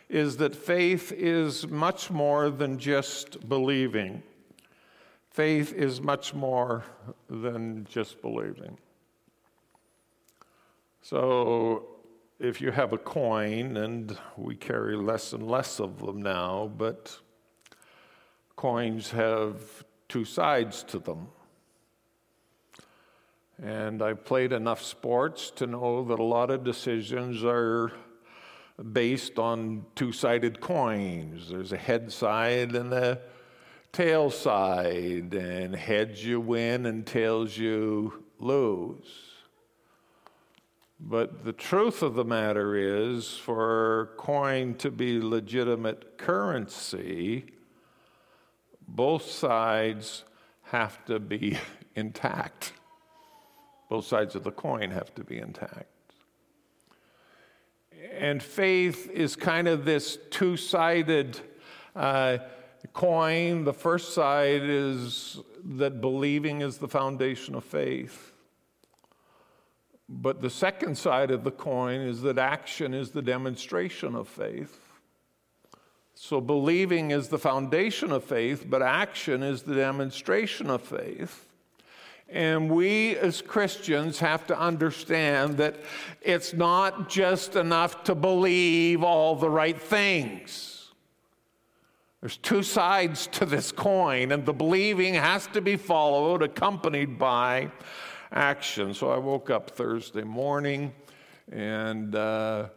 is 0.10 0.38
that 0.38 0.56
faith 0.56 1.12
is 1.14 1.68
much 1.68 2.12
more 2.12 2.50
than 2.50 2.78
just 2.78 3.48
believing. 3.48 4.22
Faith 5.30 5.74
is 5.74 6.02
much 6.02 6.34
more 6.34 6.84
than 7.30 7.88
just 7.90 8.22
believing. 8.22 8.78
So, 11.02 11.88
if 12.40 12.60
you 12.60 12.72
have 12.72 12.92
a 12.92 12.98
coin, 12.98 13.78
and 13.78 14.18
we 14.36 14.56
carry 14.56 14.96
less 14.96 15.32
and 15.32 15.50
less 15.50 15.80
of 15.80 16.00
them 16.00 16.22
now, 16.22 16.72
but 16.78 17.18
coins 18.56 19.10
have 19.12 19.84
two 20.10 20.26
sides 20.26 20.84
to 20.84 21.00
them. 21.00 21.30
And 23.64 24.02
I've 24.02 24.26
played 24.26 24.54
enough 24.54 24.82
sports 24.82 25.52
to 25.52 25.68
know 25.68 26.04
that 26.06 26.20
a 26.20 26.24
lot 26.24 26.50
of 26.50 26.64
decisions 26.64 27.44
are 27.44 27.92
based 28.92 29.38
on 29.38 29.86
two 29.94 30.12
sided 30.12 30.60
coins. 30.60 31.50
There's 31.50 31.72
a 31.72 31.78
head 31.78 32.12
side 32.12 32.76
and 32.76 32.92
a 32.92 33.20
tail 33.92 34.32
side, 34.32 35.34
and 35.34 35.76
heads 35.76 36.26
you 36.26 36.40
win 36.40 36.86
and 36.86 37.06
tails 37.06 37.58
you 37.58 38.24
lose. 38.40 39.32
But 41.00 41.44
the 41.44 41.54
truth 41.54 42.02
of 42.02 42.16
the 42.16 42.24
matter 42.24 42.76
is, 42.76 43.36
for 43.38 44.14
coin 44.18 44.76
to 44.76 44.90
be 44.90 45.20
legitimate 45.20 46.18
currency, 46.18 47.46
both 48.88 49.30
sides 49.30 50.24
have 50.64 51.04
to 51.06 51.20
be 51.20 51.60
intact. 51.96 52.74
Both 53.92 54.06
sides 54.06 54.36
of 54.36 54.46
the 54.46 54.52
coin 54.52 54.90
have 54.92 55.14
to 55.16 55.24
be 55.26 55.38
intact. 55.38 55.86
And 58.18 58.42
faith 58.42 59.10
is 59.12 59.36
kind 59.36 59.68
of 59.68 59.84
this 59.84 60.18
two 60.30 60.56
sided 60.56 61.38
uh, 61.94 62.38
coin. 62.94 63.66
The 63.66 63.74
first 63.74 64.14
side 64.14 64.62
is 64.64 65.42
that 65.66 66.00
believing 66.00 66.62
is 66.62 66.78
the 66.78 66.88
foundation 66.88 67.54
of 67.54 67.66
faith. 67.66 68.32
But 70.08 70.42
the 70.42 70.50
second 70.50 70.98
side 70.98 71.30
of 71.30 71.44
the 71.44 71.52
coin 71.52 72.00
is 72.00 72.22
that 72.22 72.38
action 72.38 72.94
is 72.94 73.12
the 73.12 73.22
demonstration 73.22 74.16
of 74.16 74.30
faith. 74.30 74.80
So 76.16 76.40
believing 76.40 77.12
is 77.12 77.28
the 77.28 77.40
foundation 77.40 78.14
of 78.14 78.24
faith, 78.24 78.64
but 78.70 78.82
action 78.82 79.44
is 79.44 79.64
the 79.64 79.76
demonstration 79.76 80.70
of 80.70 80.82
faith. 80.82 81.51
And 82.32 82.70
we 82.70 83.18
as 83.18 83.42
Christians 83.42 84.20
have 84.20 84.48
to 84.48 84.58
understand 84.58 85.58
that 85.58 85.76
it's 86.22 86.54
not 86.54 87.10
just 87.10 87.58
enough 87.58 88.06
to 88.06 88.16
believe 88.16 89.04
all 89.04 89.36
the 89.36 89.50
right 89.50 89.80
things. 89.80 90.90
There's 92.22 92.38
two 92.38 92.64
sides 92.64 93.28
to 93.28 93.46
this 93.46 93.72
coin, 93.72 94.32
and 94.32 94.46
the 94.46 94.54
believing 94.54 95.16
has 95.16 95.48
to 95.48 95.62
be 95.62 95.76
followed, 95.76 96.42
accompanied 96.42 97.20
by 97.20 97.72
action. 98.32 98.94
So 98.94 99.10
I 99.10 99.18
woke 99.18 99.50
up 99.50 99.72
Thursday 99.72 100.24
morning 100.24 100.94
and 101.52 102.16
uh, 102.16 102.70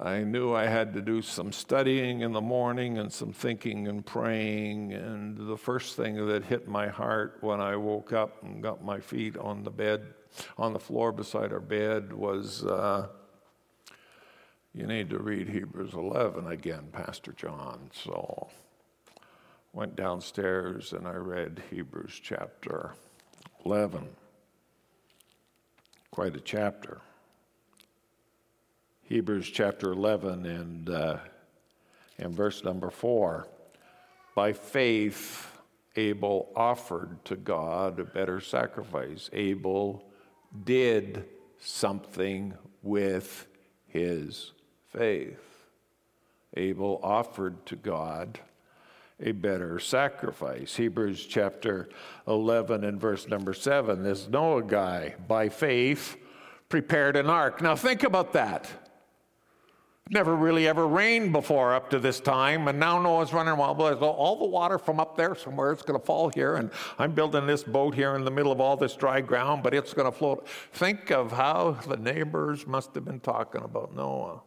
I 0.00 0.22
knew 0.22 0.54
I 0.54 0.66
had 0.66 0.94
to 0.94 1.02
do 1.02 1.22
some 1.22 1.50
studying 1.50 2.20
in 2.20 2.32
the 2.32 2.40
morning 2.40 2.98
and 2.98 3.12
some 3.12 3.32
thinking 3.32 3.88
and 3.88 4.06
praying. 4.06 4.92
And 4.92 5.36
the 5.36 5.56
first 5.56 5.96
thing 5.96 6.24
that 6.28 6.44
hit 6.44 6.68
my 6.68 6.86
heart 6.86 7.38
when 7.40 7.60
I 7.60 7.74
woke 7.74 8.12
up 8.12 8.44
and 8.44 8.62
got 8.62 8.84
my 8.84 9.00
feet 9.00 9.36
on 9.36 9.64
the 9.64 9.72
bed, 9.72 10.14
on 10.56 10.72
the 10.72 10.78
floor 10.78 11.10
beside 11.10 11.52
our 11.52 11.58
bed, 11.58 12.12
was 12.12 12.64
uh, 12.64 13.08
you 14.72 14.86
need 14.86 15.10
to 15.10 15.18
read 15.18 15.48
Hebrews 15.48 15.94
11 15.94 16.46
again, 16.46 16.90
Pastor 16.92 17.32
John. 17.32 17.90
So 17.92 18.48
went 19.72 19.96
downstairs 19.96 20.92
and 20.92 21.08
I 21.08 21.14
read 21.14 21.60
Hebrews 21.70 22.20
chapter 22.22 22.94
11. 23.64 24.08
Quite 26.12 26.36
a 26.36 26.40
chapter. 26.40 27.00
Hebrews 29.08 29.48
chapter 29.48 29.90
11 29.90 30.44
and, 30.44 30.90
uh, 30.90 31.16
and 32.18 32.34
verse 32.34 32.62
number 32.62 32.90
4. 32.90 33.48
By 34.34 34.52
faith, 34.52 35.50
Abel 35.96 36.52
offered 36.54 37.24
to 37.24 37.36
God 37.36 38.00
a 38.00 38.04
better 38.04 38.38
sacrifice. 38.38 39.30
Abel 39.32 40.04
did 40.62 41.24
something 41.58 42.52
with 42.82 43.46
his 43.86 44.52
faith. 44.92 45.40
Abel 46.54 47.00
offered 47.02 47.64
to 47.64 47.76
God 47.76 48.38
a 49.18 49.32
better 49.32 49.78
sacrifice. 49.78 50.76
Hebrews 50.76 51.24
chapter 51.24 51.88
11 52.26 52.84
and 52.84 53.00
verse 53.00 53.26
number 53.26 53.54
7. 53.54 54.02
This 54.02 54.28
Noah 54.28 54.64
guy, 54.64 55.14
by 55.26 55.48
faith, 55.48 56.18
prepared 56.68 57.16
an 57.16 57.30
ark. 57.30 57.62
Now 57.62 57.74
think 57.74 58.02
about 58.02 58.34
that. 58.34 58.70
Never 60.10 60.34
really 60.34 60.66
ever 60.66 60.86
rained 60.86 61.32
before 61.32 61.74
up 61.74 61.90
to 61.90 61.98
this 61.98 62.18
time, 62.18 62.66
and 62.66 62.80
now 62.80 63.00
Noah's 63.00 63.32
running 63.34 63.56
wild. 63.58 63.78
All 63.80 64.36
the 64.36 64.46
water 64.46 64.78
from 64.78 64.98
up 65.00 65.16
there 65.16 65.34
somewhere, 65.34 65.70
it's 65.70 65.82
going 65.82 66.00
to 66.00 66.04
fall 66.04 66.30
here, 66.30 66.56
and 66.56 66.70
I'm 66.98 67.12
building 67.12 67.46
this 67.46 67.62
boat 67.62 67.94
here 67.94 68.14
in 68.14 68.24
the 68.24 68.30
middle 68.30 68.50
of 68.50 68.58
all 68.60 68.76
this 68.76 68.96
dry 68.96 69.20
ground, 69.20 69.62
but 69.62 69.74
it's 69.74 69.92
going 69.92 70.10
to 70.10 70.16
float. 70.16 70.48
Think 70.72 71.10
of 71.10 71.32
how 71.32 71.72
the 71.86 71.98
neighbors 71.98 72.66
must 72.66 72.94
have 72.94 73.04
been 73.04 73.20
talking 73.20 73.62
about 73.62 73.94
Noah. 73.94 74.40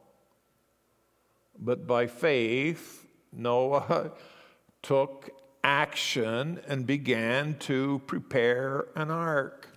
But 1.60 1.86
by 1.86 2.08
faith, 2.08 3.06
Noah 3.32 4.12
took 4.82 5.30
action 5.64 6.60
and 6.68 6.88
began 6.88 7.56
to 7.60 8.02
prepare 8.08 8.88
an 8.96 9.12
ark. 9.12 9.68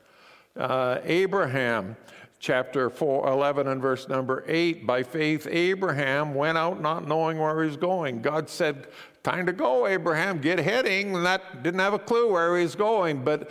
Uh, 0.56 1.00
Abraham, 1.04 1.96
chapter 2.44 2.90
4, 2.90 3.26
11 3.26 3.68
and 3.68 3.80
verse 3.80 4.06
number 4.06 4.44
8, 4.46 4.86
by 4.86 5.02
faith, 5.02 5.46
Abraham 5.50 6.34
went 6.34 6.58
out 6.58 6.78
not 6.78 7.08
knowing 7.08 7.38
where 7.38 7.62
he 7.62 7.68
was 7.68 7.78
going. 7.78 8.20
God 8.20 8.50
said, 8.50 8.86
Time 9.22 9.46
to 9.46 9.52
go, 9.54 9.86
Abraham, 9.86 10.38
get 10.42 10.58
heading. 10.58 11.16
And 11.16 11.24
that 11.24 11.62
didn't 11.62 11.80
have 11.80 11.94
a 11.94 11.98
clue 11.98 12.30
where 12.30 12.58
he 12.58 12.62
was 12.62 12.74
going, 12.74 13.24
but 13.24 13.50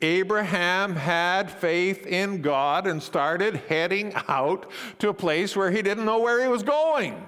Abraham 0.00 0.96
had 0.96 1.48
faith 1.48 2.04
in 2.04 2.42
God 2.42 2.88
and 2.88 3.00
started 3.00 3.62
heading 3.68 4.12
out 4.26 4.68
to 4.98 5.08
a 5.08 5.14
place 5.14 5.54
where 5.54 5.70
he 5.70 5.80
didn't 5.80 6.04
know 6.04 6.18
where 6.18 6.42
he 6.42 6.48
was 6.48 6.64
going. 6.64 7.24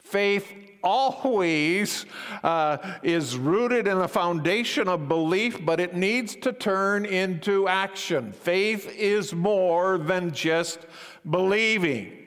Faith 0.00 0.52
always 0.82 2.06
uh, 2.42 2.78
is 3.02 3.36
rooted 3.36 3.86
in 3.86 3.98
a 3.98 4.08
foundation 4.08 4.88
of 4.88 5.08
belief, 5.08 5.64
but 5.64 5.80
it 5.80 5.94
needs 5.94 6.36
to 6.36 6.52
turn 6.52 7.04
into 7.04 7.68
action. 7.68 8.32
Faith 8.32 8.92
is 8.96 9.34
more 9.34 9.98
than 9.98 10.32
just 10.32 10.80
believing. 11.28 12.18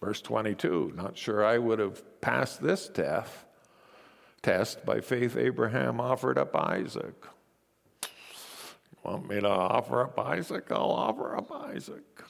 Verse 0.00 0.20
22, 0.20 0.92
not 0.94 1.16
sure 1.16 1.44
I 1.44 1.56
would 1.56 1.78
have 1.78 2.20
passed 2.20 2.62
this 2.62 2.88
test. 2.88 3.32
Test 4.42 4.84
by 4.84 5.00
faith, 5.00 5.38
Abraham 5.38 5.98
offered 5.98 6.36
up 6.36 6.54
Isaac. 6.54 7.14
You 8.02 8.98
want 9.02 9.26
me 9.26 9.40
to 9.40 9.48
offer 9.48 10.02
up 10.02 10.18
Isaac? 10.18 10.70
I'll 10.70 10.90
offer 10.90 11.34
up 11.34 11.50
Isaac. 11.50 12.22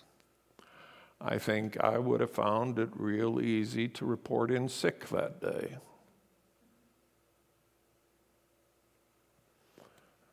I 1.26 1.38
think 1.38 1.82
I 1.82 1.98
would 1.98 2.20
have 2.20 2.32
found 2.32 2.78
it 2.78 2.90
real 2.94 3.40
easy 3.40 3.88
to 3.88 4.04
report 4.04 4.50
in 4.50 4.68
sick 4.68 5.08
that 5.08 5.40
day. 5.40 5.78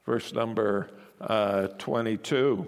Verse 0.06 0.34
number 0.34 0.90
uh, 1.22 1.68
22, 1.78 2.68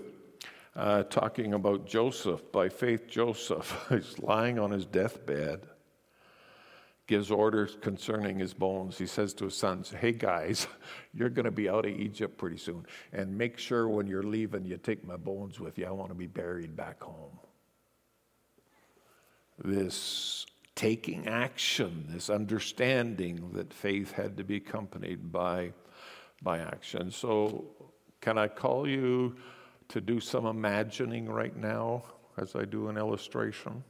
uh, 0.77 1.03
talking 1.03 1.53
about 1.53 1.86
Joseph. 1.86 2.49
By 2.53 2.69
faith, 2.69 3.09
Joseph 3.09 3.88
is 3.91 4.17
lying 4.19 4.57
on 4.57 4.71
his 4.71 4.86
deathbed, 4.86 5.67
gives 7.07 7.29
orders 7.29 7.75
concerning 7.81 8.39
his 8.39 8.53
bones. 8.53 8.97
He 8.97 9.07
says 9.07 9.33
to 9.33 9.45
his 9.45 9.57
sons, 9.57 9.91
Hey 9.91 10.13
guys, 10.13 10.67
you're 11.13 11.29
going 11.29 11.43
to 11.43 11.51
be 11.51 11.67
out 11.67 11.86
of 11.86 11.91
Egypt 11.91 12.38
pretty 12.38 12.57
soon, 12.57 12.86
and 13.12 13.38
make 13.38 13.57
sure 13.57 13.89
when 13.89 14.07
you're 14.07 14.23
leaving, 14.23 14.63
you 14.63 14.77
take 14.77 15.05
my 15.05 15.17
bones 15.17 15.59
with 15.59 15.77
you. 15.77 15.88
I 15.88 15.91
want 15.91 16.09
to 16.12 16.15
be 16.15 16.27
buried 16.27 16.73
back 16.73 17.03
home 17.03 17.38
this 19.63 20.45
taking 20.76 21.28
action, 21.28 22.06
this 22.10 22.30
understanding 22.30 23.52
that 23.54 23.73
faith 23.73 24.12
had 24.12 24.38
to 24.38 24.43
be 24.43 24.58
accompanied 24.58 25.32
by, 25.32 25.71
by 26.41 26.60
action. 26.60 27.12
So, 27.12 27.65
can 28.21 28.38
I 28.38 28.47
call 28.47 28.88
you 28.88 29.36
to 29.89 30.02
do 30.02 30.19
some 30.19 30.45
imagining 30.45 31.28
right 31.28 31.56
now 31.56 32.04
as 32.38 32.56
I 32.56 32.65
do 32.65 32.88
an 32.88 32.97
illustration? 32.97 33.84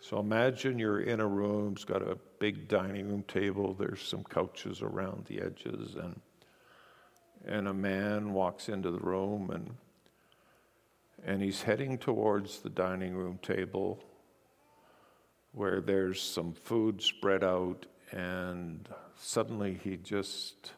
So, 0.00 0.20
imagine 0.20 0.78
you're 0.78 1.00
in 1.00 1.20
a 1.20 1.26
room, 1.26 1.72
it's 1.74 1.84
got 1.84 2.02
a 2.02 2.16
big 2.38 2.68
dining 2.68 3.08
room 3.08 3.24
table, 3.24 3.74
there's 3.74 4.02
some 4.02 4.22
couches 4.22 4.82
around 4.82 5.24
the 5.26 5.40
edges, 5.40 5.96
and, 5.96 6.20
and 7.44 7.66
a 7.66 7.74
man 7.74 8.32
walks 8.32 8.68
into 8.68 8.92
the 8.92 9.00
room 9.00 9.50
and 9.50 9.74
and 11.26 11.42
he's 11.42 11.62
heading 11.62 11.98
towards 11.98 12.60
the 12.60 12.70
dining 12.70 13.12
room 13.12 13.38
table 13.42 14.02
where 15.50 15.80
there's 15.80 16.22
some 16.22 16.52
food 16.52 17.02
spread 17.02 17.42
out, 17.42 17.86
and 18.12 18.88
suddenly 19.18 19.78
he 19.82 19.96
just 19.96 20.72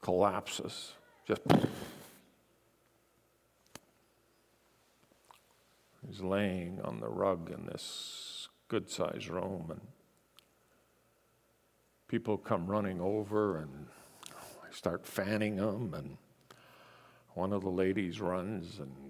collapses. 0.00 0.92
Just. 1.26 1.40
He's 6.06 6.20
laying 6.20 6.80
on 6.84 7.00
the 7.00 7.08
rug 7.08 7.50
in 7.50 7.66
this 7.66 8.48
good 8.68 8.88
sized 8.88 9.28
room, 9.28 9.66
and 9.70 9.80
people 12.06 12.38
come 12.38 12.68
running 12.68 13.00
over 13.00 13.58
and 13.58 13.86
start 14.70 15.04
fanning 15.04 15.56
him, 15.56 15.94
and 15.94 16.16
one 17.34 17.52
of 17.52 17.62
the 17.62 17.70
ladies 17.70 18.20
runs 18.20 18.78
and 18.78 19.05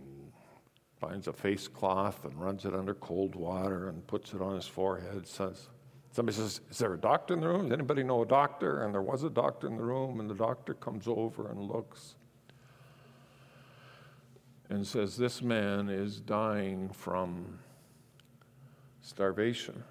finds 1.00 1.28
a 1.28 1.32
face 1.32 1.68
cloth 1.68 2.24
and 2.24 2.34
runs 2.40 2.64
it 2.64 2.74
under 2.74 2.94
cold 2.94 3.34
water 3.34 3.88
and 3.88 4.06
puts 4.06 4.32
it 4.32 4.40
on 4.40 4.54
his 4.54 4.66
forehead. 4.66 5.26
Says, 5.26 5.68
somebody 6.10 6.36
says, 6.36 6.60
"Is 6.70 6.78
there 6.78 6.94
a 6.94 6.98
doctor 6.98 7.34
in 7.34 7.40
the 7.40 7.48
room? 7.48 7.64
Does 7.64 7.72
anybody 7.72 8.02
know 8.02 8.22
a 8.22 8.26
doctor?" 8.26 8.82
And 8.82 8.94
there 8.94 9.02
was 9.02 9.22
a 9.22 9.30
doctor 9.30 9.66
in 9.66 9.76
the 9.76 9.82
room, 9.82 10.20
and 10.20 10.28
the 10.28 10.34
doctor 10.34 10.74
comes 10.74 11.06
over 11.06 11.48
and 11.48 11.60
looks 11.60 12.16
and 14.68 14.86
says, 14.86 15.16
"This 15.16 15.42
man 15.42 15.88
is 15.88 16.20
dying 16.20 16.88
from 16.88 17.60
starvation." 19.00 19.84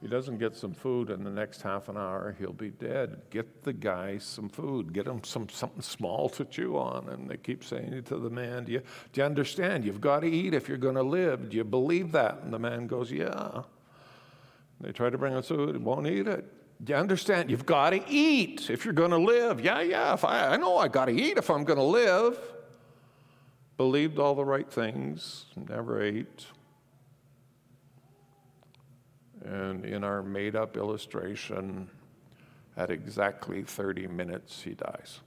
He 0.00 0.08
doesn't 0.08 0.38
get 0.38 0.56
some 0.56 0.72
food 0.72 1.10
in 1.10 1.24
the 1.24 1.30
next 1.30 1.60
half 1.60 1.90
an 1.90 1.98
hour, 1.98 2.34
he'll 2.38 2.54
be 2.54 2.70
dead. 2.70 3.20
Get 3.28 3.62
the 3.64 3.72
guy 3.74 4.16
some 4.16 4.48
food. 4.48 4.94
Get 4.94 5.06
him 5.06 5.22
some 5.24 5.48
something 5.50 5.82
small 5.82 6.30
to 6.30 6.44
chew 6.46 6.78
on. 6.78 7.08
And 7.10 7.28
they 7.28 7.36
keep 7.36 7.62
saying 7.62 8.04
to 8.04 8.16
the 8.16 8.30
man, 8.30 8.64
do 8.64 8.72
you, 8.72 8.82
do 9.12 9.20
you 9.20 9.24
understand? 9.24 9.84
You've 9.84 10.00
got 10.00 10.20
to 10.20 10.26
eat 10.26 10.54
if 10.54 10.68
you're 10.68 10.78
going 10.78 10.94
to 10.94 11.02
live. 11.02 11.50
Do 11.50 11.56
you 11.58 11.64
believe 11.64 12.12
that? 12.12 12.40
And 12.42 12.52
the 12.52 12.58
man 12.58 12.86
goes, 12.86 13.12
Yeah. 13.12 13.62
They 14.80 14.92
try 14.92 15.10
to 15.10 15.18
bring 15.18 15.34
him 15.34 15.42
food, 15.42 15.74
he 15.74 15.82
won't 15.82 16.06
eat 16.06 16.26
it. 16.26 16.46
Do 16.82 16.94
you 16.94 16.98
understand? 16.98 17.50
You've 17.50 17.66
got 17.66 17.90
to 17.90 18.02
eat 18.08 18.70
if 18.70 18.86
you're 18.86 18.94
going 18.94 19.10
to 19.10 19.18
live. 19.18 19.60
Yeah, 19.60 19.82
yeah. 19.82 20.14
If 20.14 20.24
I, 20.24 20.54
I 20.54 20.56
know 20.56 20.78
I 20.78 20.88
got 20.88 21.06
to 21.06 21.12
eat 21.12 21.36
if 21.36 21.50
I'm 21.50 21.64
going 21.64 21.78
to 21.78 21.84
live. 21.84 22.38
Believed 23.76 24.18
all 24.18 24.34
the 24.34 24.44
right 24.44 24.70
things, 24.70 25.46
never 25.68 26.02
ate. 26.02 26.46
And 29.44 29.84
in 29.84 30.04
our 30.04 30.22
made 30.22 30.54
up 30.54 30.76
illustration, 30.76 31.88
at 32.76 32.90
exactly 32.90 33.62
30 33.62 34.06
minutes, 34.06 34.62
he 34.62 34.74
dies. 34.74 35.20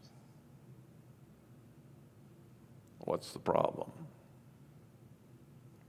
What's 2.99 3.32
the 3.32 3.39
problem? 3.39 3.91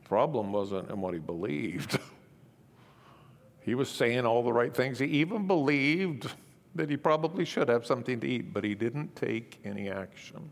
Problem 0.04 0.52
wasn't 0.52 0.90
in 0.90 1.00
what 1.00 1.14
he 1.14 1.20
believed. 1.20 1.98
he 3.60 3.74
was 3.74 3.88
saying 3.88 4.26
all 4.26 4.42
the 4.42 4.52
right 4.52 4.74
things. 4.74 4.98
He 4.98 5.06
even 5.06 5.46
believed 5.46 6.30
that 6.74 6.90
he 6.90 6.96
probably 6.96 7.44
should 7.44 7.68
have 7.68 7.86
something 7.86 8.20
to 8.20 8.26
eat, 8.28 8.52
but 8.52 8.64
he 8.64 8.74
didn't 8.74 9.14
take 9.14 9.60
any 9.64 9.88
action. 9.88 10.50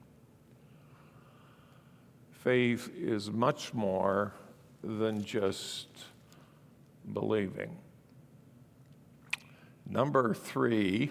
Faith 2.31 2.91
is 2.97 3.31
much 3.31 3.75
more 3.75 4.33
than 4.83 5.23
just 5.25 5.89
believing. 7.13 7.77
Number 9.87 10.35
three, 10.35 11.11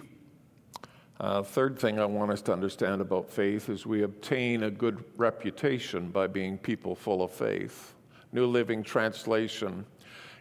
uh, 1.20 1.44
third 1.44 1.78
thing 1.78 2.00
I 2.00 2.06
want 2.06 2.32
us 2.32 2.42
to 2.44 2.54
understand 2.54 3.00
about 3.02 3.30
faith 3.30 3.70
is 3.70 3.86
we 3.86 4.02
obtain 4.02 4.64
a 4.64 4.72
good 4.72 5.04
reputation 5.18 6.10
by 6.10 6.26
being 6.28 6.58
people 6.58 6.96
full 6.96 7.22
of 7.22 7.32
faith. 7.32 7.94
New 8.32 8.48
Living 8.48 8.82
Translation, 8.82 9.86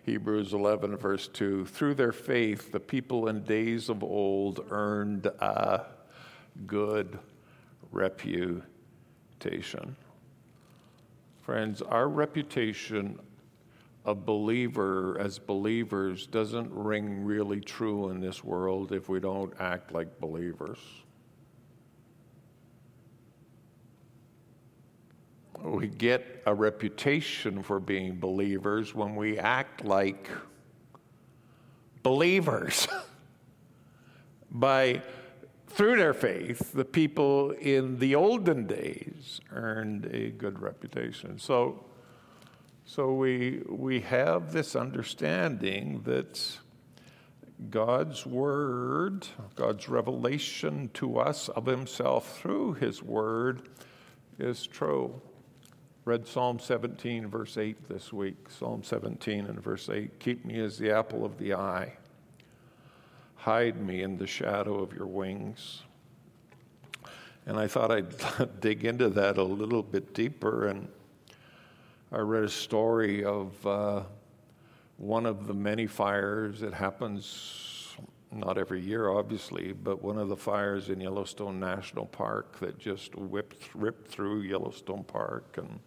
Hebrews 0.05 0.55
11, 0.55 0.97
verse 0.97 1.29
2. 1.29 1.67
Through 1.67 1.95
their 1.95 2.13
faith, 2.13 2.73
the 2.73 2.81
people 2.81 3.29
in 3.29 3.43
days 3.43 3.91
of 3.91 4.03
old 4.03 4.65
earned 4.71 5.27
a 5.27 5.87
good 6.67 7.19
reputation. 7.93 8.65
Friends, 11.43 11.83
our 11.83 12.09
reputation 12.09 13.19
a 14.05 14.15
believer 14.15 15.19
as 15.21 15.39
believers 15.39 16.27
doesn't 16.27 16.71
ring 16.73 17.25
really 17.25 17.61
true 17.61 18.11
in 18.11 18.21
this 18.21 18.43
world 18.43 18.93
if 18.93 19.09
we 19.09 19.21
don't 19.21 19.53
act 19.61 19.93
like 19.93 20.19
believers. 20.21 20.79
we 25.63 25.89
get 25.89 26.43
a 26.47 26.55
reputation 26.55 27.63
for 27.63 27.81
being 27.81 28.19
believers 28.19 28.95
when 28.95 29.15
we 29.15 29.39
act 29.39 29.85
like 29.85 30.29
believers. 32.03 32.89
By 34.51 35.03
through 35.69 35.97
their 35.97 36.15
faith, 36.15 36.73
the 36.73 36.85
people 36.85 37.53
in 37.53 37.99
the 37.99 38.15
olden 38.15 38.67
days 38.67 39.41
earned 39.53 40.07
a 40.07 40.31
good 40.31 40.59
reputation. 40.59 41.39
So, 41.39 41.85
so 42.93 43.13
we, 43.13 43.63
we 43.69 44.01
have 44.01 44.53
this 44.53 44.75
understanding 44.75 46.03
that 46.07 46.59
God's 47.71 48.27
word, 48.27 49.29
God's 49.55 49.89
revelation 49.89 50.91
to 50.95 51.21
us 51.21 51.49
of 51.51 51.67
himself 51.67 52.41
through 52.41 52.73
his 52.73 53.01
word 53.01 53.69
is 54.41 54.67
true. 54.67 55.23
Read 56.05 56.27
Psalm 56.27 56.59
17, 56.59 57.29
verse 57.29 57.57
8 57.57 57.89
this 57.89 58.13
week. 58.13 58.49
Psalm 58.49 58.83
17 58.83 59.47
and 59.47 59.63
verse 59.63 59.89
8 59.89 60.19
Keep 60.19 60.45
me 60.45 60.59
as 60.59 60.77
the 60.77 60.91
apple 60.91 61.25
of 61.25 61.39
the 61.39 61.55
eye. 61.55 61.93
Hide 63.37 63.81
me 63.81 64.03
in 64.03 64.17
the 64.17 64.27
shadow 64.27 64.83
of 64.83 64.93
your 64.93 65.07
wings. 65.07 65.85
And 67.47 67.57
I 67.57 67.69
thought 67.69 67.93
I'd 67.93 68.13
dig 68.61 68.85
into 68.85 69.09
that 69.11 69.39
a 69.39 69.45
little 69.45 69.85
bit 69.85 70.13
deeper. 70.13 70.67
And 70.67 70.89
I 72.13 72.19
read 72.19 72.43
a 72.43 72.49
story 72.49 73.25
of 73.25 73.65
uh, 73.65 74.03
one 74.97 75.27
of 75.27 75.47
the 75.47 75.55
many 75.55 75.87
fires 75.87 76.59
that 76.59 76.75
happens 76.75 77.95
not 78.33 78.59
every 78.59 78.81
year, 78.81 79.11
obviously, 79.11 79.73
but 79.73 80.03
one 80.03 80.19
of 80.19 80.29
the 80.29 80.37
fires 80.37 80.91
in 80.91 81.01
Yellowstone 81.01 81.61
National 81.61 82.07
Park 82.07 82.59
that 82.59 82.81
just 82.81 83.15
whipped, 83.15 83.73
ripped 83.77 84.11
through 84.11 84.41
Yellowstone 84.41 85.05
Park 85.05 85.57
and 85.57 85.79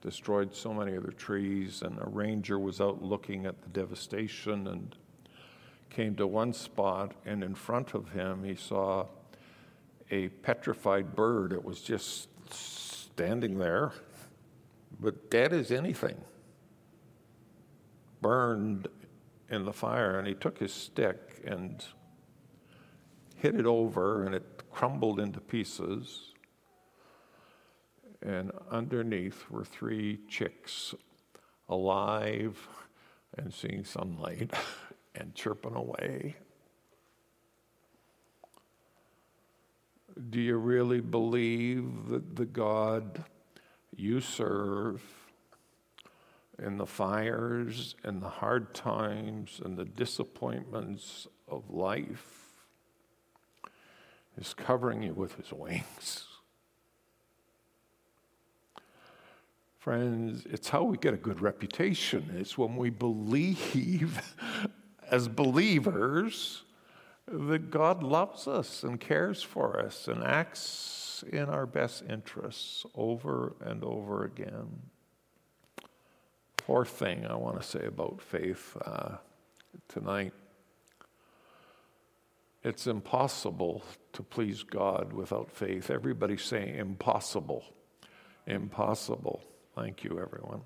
destroyed 0.00 0.54
so 0.54 0.72
many 0.72 0.94
of 0.94 1.04
the 1.04 1.12
trees. 1.12 1.82
And 1.82 1.98
a 2.00 2.08
ranger 2.08 2.60
was 2.60 2.80
out 2.80 3.02
looking 3.02 3.44
at 3.44 3.60
the 3.62 3.68
devastation 3.70 4.68
and 4.68 4.94
came 5.90 6.14
to 6.16 6.26
one 6.28 6.52
spot, 6.52 7.14
and 7.26 7.42
in 7.42 7.56
front 7.56 7.94
of 7.94 8.10
him, 8.10 8.44
he 8.44 8.54
saw 8.54 9.06
a 10.12 10.28
petrified 10.28 11.16
bird. 11.16 11.52
It 11.52 11.64
was 11.64 11.80
just 11.80 12.28
standing 12.52 13.58
there, 13.58 13.92
but 15.00 15.30
dead 15.30 15.52
as 15.52 15.70
anything, 15.70 16.16
burned 18.20 18.88
in 19.50 19.64
the 19.64 19.72
fire. 19.72 20.18
And 20.18 20.26
he 20.26 20.34
took 20.34 20.58
his 20.58 20.72
stick 20.72 21.42
and 21.44 21.84
hit 23.36 23.54
it 23.54 23.66
over, 23.66 24.24
and 24.24 24.34
it 24.34 24.62
crumbled 24.70 25.20
into 25.20 25.40
pieces. 25.40 26.32
And 28.22 28.52
underneath 28.70 29.50
were 29.50 29.64
three 29.64 30.20
chicks 30.28 30.94
alive 31.68 32.68
and 33.36 33.52
seeing 33.52 33.84
sunlight. 33.84 34.54
and 35.14 35.34
chirping 35.34 35.74
away. 35.74 36.36
Do 40.30 40.40
you 40.40 40.56
really 40.56 41.00
believe 41.00 42.08
that 42.08 42.36
the 42.36 42.44
God 42.44 43.24
you 43.96 44.20
serve 44.20 45.02
in 46.58 46.76
the 46.76 46.86
fires 46.86 47.94
and 48.04 48.22
the 48.22 48.28
hard 48.28 48.74
times 48.74 49.60
and 49.64 49.76
the 49.76 49.84
disappointments 49.84 51.26
of 51.48 51.70
life 51.70 52.54
is 54.38 54.54
covering 54.54 55.02
you 55.02 55.12
with 55.12 55.34
his 55.36 55.52
wings? 55.52 56.26
Friends, 59.78 60.46
it's 60.48 60.68
how 60.68 60.84
we 60.84 60.96
get 60.96 61.12
a 61.12 61.16
good 61.16 61.40
reputation. 61.40 62.36
It's 62.38 62.56
when 62.56 62.76
we 62.76 62.90
believe 62.90 64.22
as 65.10 65.26
believers 65.26 66.62
that 67.26 67.70
God 67.70 68.02
loves 68.02 68.46
us 68.46 68.84
and 68.84 69.00
cares 69.00 69.42
for 69.42 69.80
us 69.80 70.06
and 70.06 70.22
acts 70.22 71.01
in 71.22 71.48
our 71.48 71.66
best 71.66 72.04
interests 72.08 72.84
over 72.94 73.54
and 73.60 73.82
over 73.84 74.24
again. 74.24 74.68
Fourth 76.58 76.90
thing 76.90 77.26
I 77.26 77.34
want 77.34 77.60
to 77.60 77.66
say 77.66 77.86
about 77.86 78.20
faith 78.20 78.76
uh, 78.84 79.16
tonight 79.88 80.32
it's 82.64 82.86
impossible 82.86 83.82
to 84.12 84.22
please 84.22 84.62
God 84.62 85.12
without 85.12 85.50
faith. 85.50 85.90
Everybody 85.90 86.36
say 86.36 86.76
impossible. 86.76 87.64
Impossible. 88.46 89.42
Thank 89.74 90.04
you, 90.04 90.20
everyone. 90.20 90.62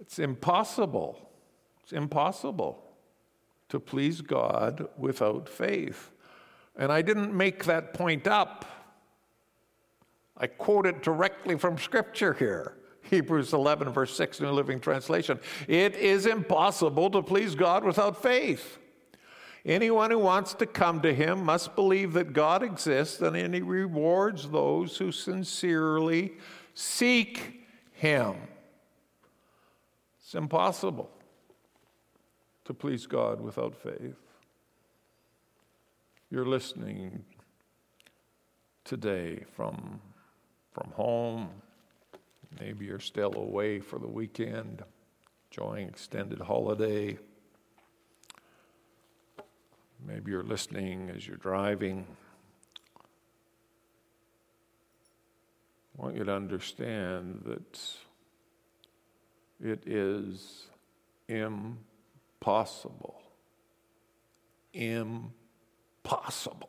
It's 0.00 0.18
impossible. 0.18 1.30
It's 1.82 1.92
impossible 1.92 2.82
to 3.68 3.78
please 3.78 4.22
God 4.22 4.88
without 4.96 5.48
faith. 5.48 6.10
And 6.76 6.90
I 6.90 7.02
didn't 7.02 7.32
make 7.32 7.64
that 7.64 7.94
point 7.94 8.26
up. 8.26 8.64
I 10.42 10.48
quote 10.48 10.86
it 10.86 11.02
directly 11.02 11.56
from 11.56 11.78
Scripture 11.78 12.34
here. 12.34 12.74
Hebrews 13.02 13.52
11, 13.52 13.90
verse 13.90 14.16
6, 14.16 14.40
New 14.40 14.50
Living 14.50 14.80
Translation. 14.80 15.38
It 15.68 15.94
is 15.94 16.26
impossible 16.26 17.10
to 17.10 17.22
please 17.22 17.54
God 17.54 17.84
without 17.84 18.20
faith. 18.20 18.78
Anyone 19.64 20.10
who 20.10 20.18
wants 20.18 20.54
to 20.54 20.66
come 20.66 21.00
to 21.02 21.14
him 21.14 21.44
must 21.44 21.76
believe 21.76 22.14
that 22.14 22.32
God 22.32 22.64
exists 22.64 23.20
and 23.20 23.54
he 23.54 23.60
rewards 23.60 24.50
those 24.50 24.96
who 24.96 25.12
sincerely 25.12 26.32
seek 26.74 27.64
him. 27.92 28.34
It's 30.20 30.34
impossible 30.34 31.10
to 32.64 32.74
please 32.74 33.06
God 33.06 33.40
without 33.40 33.76
faith. 33.76 34.16
You're 36.30 36.46
listening 36.46 37.24
today 38.84 39.44
from, 39.54 40.00
from 40.72 40.90
home. 40.92 41.50
Maybe 42.60 42.86
you're 42.86 43.00
still 43.00 43.34
away 43.36 43.80
for 43.80 43.98
the 43.98 44.08
weekend, 44.08 44.82
enjoying 45.50 45.88
extended 45.88 46.40
holiday. 46.40 47.18
Maybe 50.04 50.32
you're 50.32 50.42
listening 50.42 51.10
as 51.14 51.26
you're 51.26 51.36
driving. 51.36 52.06
I 55.98 56.02
want 56.02 56.16
you 56.16 56.24
to 56.24 56.34
understand 56.34 57.42
that 57.44 57.80
it 59.60 59.86
is 59.86 60.66
impossible 61.28 63.22
impossible. 64.74 66.68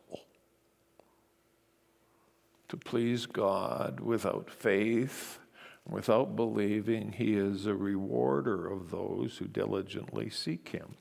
To 2.74 2.80
please 2.80 3.26
God 3.26 4.00
without 4.00 4.50
faith, 4.50 5.38
without 5.88 6.34
believing 6.34 7.12
He 7.12 7.36
is 7.36 7.66
a 7.66 7.74
rewarder 7.74 8.68
of 8.68 8.90
those 8.90 9.36
who 9.36 9.44
diligently 9.44 10.28
seek 10.28 10.70
Him. 10.70 10.96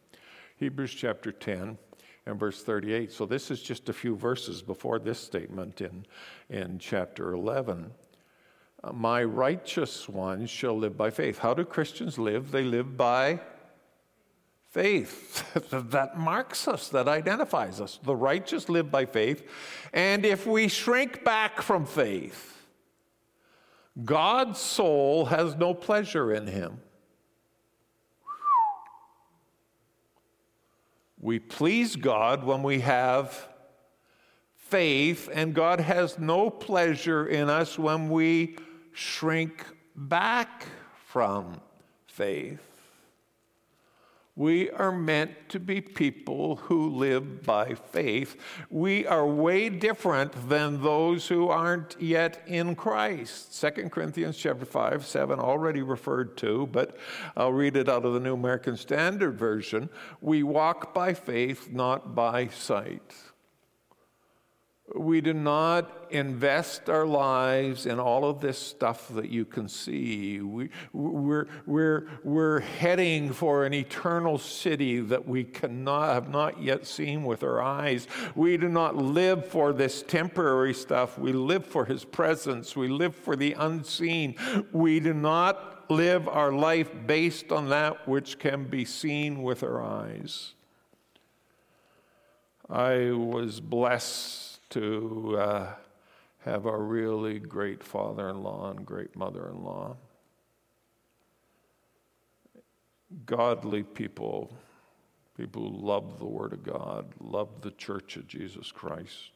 Hebrews 0.57 0.93
chapter 0.93 1.31
10 1.31 1.79
and 2.27 2.39
verse 2.39 2.61
38. 2.61 3.11
So 3.11 3.25
this 3.25 3.49
is 3.49 3.59
just 3.59 3.89
a 3.89 3.93
few 3.93 4.15
verses 4.15 4.61
before 4.61 4.99
this 4.99 5.17
statement 5.17 5.81
in, 5.81 6.05
in 6.47 6.77
chapter 6.77 7.33
11. 7.33 7.89
My 8.93 9.23
righteous 9.23 10.07
ones 10.07 10.51
shall 10.51 10.77
live 10.77 10.95
by 10.95 11.09
faith. 11.09 11.39
How 11.39 11.55
do 11.55 11.65
Christians 11.65 12.19
live? 12.19 12.51
They 12.51 12.63
live 12.63 12.95
by 12.95 13.39
faith 14.73 15.53
that 15.69 16.17
marks 16.17 16.67
us, 16.67 16.89
that 16.89 17.07
identifies 17.07 17.79
us. 17.79 17.99
The 18.03 18.15
righteous 18.15 18.67
live 18.67 18.91
by 18.91 19.05
faith. 19.05 19.47
And 19.93 20.25
if 20.25 20.47
we 20.47 20.67
shrink 20.67 21.23
back 21.23 21.61
from 21.61 21.85
faith, 21.85 22.65
God's 24.03 24.59
soul 24.59 25.25
has 25.25 25.55
no 25.55 25.75
pleasure 25.75 26.33
in 26.33 26.47
him. 26.47 26.81
We 31.19 31.37
please 31.37 31.95
God 31.95 32.43
when 32.43 32.63
we 32.63 32.79
have 32.81 33.47
faith, 34.55 35.29
and 35.31 35.53
God 35.53 35.79
has 35.79 36.17
no 36.17 36.49
pleasure 36.49 37.27
in 37.27 37.47
us 37.47 37.77
when 37.77 38.09
we 38.09 38.57
shrink 38.91 39.65
back 39.95 40.65
from 41.05 41.61
faith. 42.07 42.72
We 44.35 44.71
are 44.71 44.91
meant 44.91 45.31
to 45.49 45.59
be 45.59 45.79
people 45.79 46.55
who 46.55 46.89
live 46.89 47.43
by 47.43 47.75
faith. 47.75 48.35
We 48.71 49.05
are 49.05 49.27
way 49.27 49.69
different 49.69 50.49
than 50.49 50.81
those 50.81 51.27
who 51.27 51.49
aren't 51.49 52.01
yet 52.01 52.41
in 52.47 52.75
Christ. 52.75 53.61
2 53.61 53.89
Corinthians 53.89 54.35
chapter 54.35 54.65
5, 54.65 55.05
7 55.05 55.39
already 55.39 55.83
referred 55.83 56.35
to, 56.37 56.67
but 56.71 56.97
I'll 57.37 57.53
read 57.53 57.75
it 57.75 57.87
out 57.87 58.05
of 58.05 58.13
the 58.13 58.19
New 58.19 58.33
American 58.33 58.75
Standard 58.75 59.37
Version. 59.37 59.87
We 60.19 60.41
walk 60.41 60.95
by 60.95 61.13
faith, 61.13 61.69
not 61.71 62.15
by 62.15 62.47
sight. 62.47 63.13
We 64.93 65.21
do 65.21 65.33
not 65.33 66.07
invest 66.09 66.89
our 66.89 67.05
lives 67.05 67.85
in 67.85 68.01
all 68.01 68.25
of 68.25 68.41
this 68.41 68.57
stuff 68.57 69.07
that 69.15 69.29
you 69.29 69.45
can 69.45 69.69
see. 69.69 70.41
We, 70.41 70.71
we're, 70.91 71.47
we're, 71.65 72.09
we're 72.25 72.59
heading 72.59 73.31
for 73.31 73.65
an 73.65 73.73
eternal 73.73 74.37
city 74.37 74.99
that 74.99 75.25
we 75.25 75.45
cannot, 75.45 76.13
have 76.13 76.29
not 76.29 76.61
yet 76.61 76.85
seen 76.85 77.23
with 77.23 77.43
our 77.43 77.61
eyes. 77.61 78.07
We 78.35 78.57
do 78.57 78.67
not 78.67 78.97
live 78.97 79.47
for 79.47 79.71
this 79.71 80.03
temporary 80.03 80.73
stuff. 80.73 81.17
We 81.17 81.31
live 81.31 81.65
for 81.65 81.85
His 81.85 82.03
presence. 82.03 82.75
We 82.75 82.89
live 82.89 83.15
for 83.15 83.37
the 83.37 83.53
unseen. 83.53 84.35
We 84.73 84.99
do 84.99 85.13
not 85.13 85.89
live 85.89 86.27
our 86.27 86.51
life 86.51 86.91
based 87.07 87.53
on 87.53 87.69
that 87.69 88.05
which 88.05 88.37
can 88.37 88.65
be 88.65 88.83
seen 88.83 89.43
with 89.43 89.63
our 89.63 89.81
eyes. 89.81 90.55
I 92.69 93.11
was 93.11 93.61
blessed 93.61 94.52
to 94.73 95.37
uh, 95.37 95.67
have 96.39 96.65
a 96.65 96.75
really 96.75 97.37
great 97.37 97.83
father 97.83 98.29
in 98.29 98.41
law 98.41 98.71
and 98.71 98.83
great 98.83 99.15
mother 99.15 99.49
in 99.49 99.63
law. 99.63 99.95
Godly 103.27 103.83
people, 103.83 104.51
people 105.37 105.69
who 105.69 105.85
love 105.85 106.17
the 106.17 106.25
Word 106.25 106.53
of 106.53 106.63
God, 106.63 107.05
love 107.19 107.61
the 107.61 107.69
Church 107.71 108.15
of 108.15 108.27
Jesus 108.27 108.71
Christ. 108.71 109.31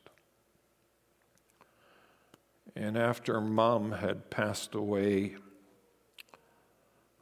And 2.75 2.97
after 2.97 3.39
mom 3.39 3.91
had 3.91 4.31
passed 4.31 4.73
away, 4.73 5.35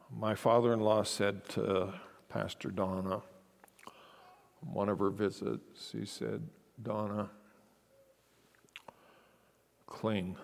my 0.09 0.35
father 0.35 0.71
in 0.71 0.79
law 0.79 1.03
said 1.03 1.47
to 1.49 1.93
Pastor 2.29 2.71
Donna, 2.71 3.21
one 4.61 4.87
of 4.87 4.99
her 4.99 5.09
visits, 5.09 5.91
he 5.91 6.05
said, 6.05 6.47
Donna, 6.81 7.29
Cling. 9.95 10.35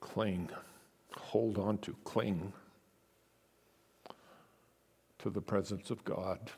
Cling. 0.00 0.48
Hold 1.18 1.58
on 1.58 1.76
to, 1.78 1.94
cling 2.02 2.54
to 5.18 5.28
the 5.28 5.42
presence 5.42 5.90
of 5.90 6.02
God. 6.02 6.50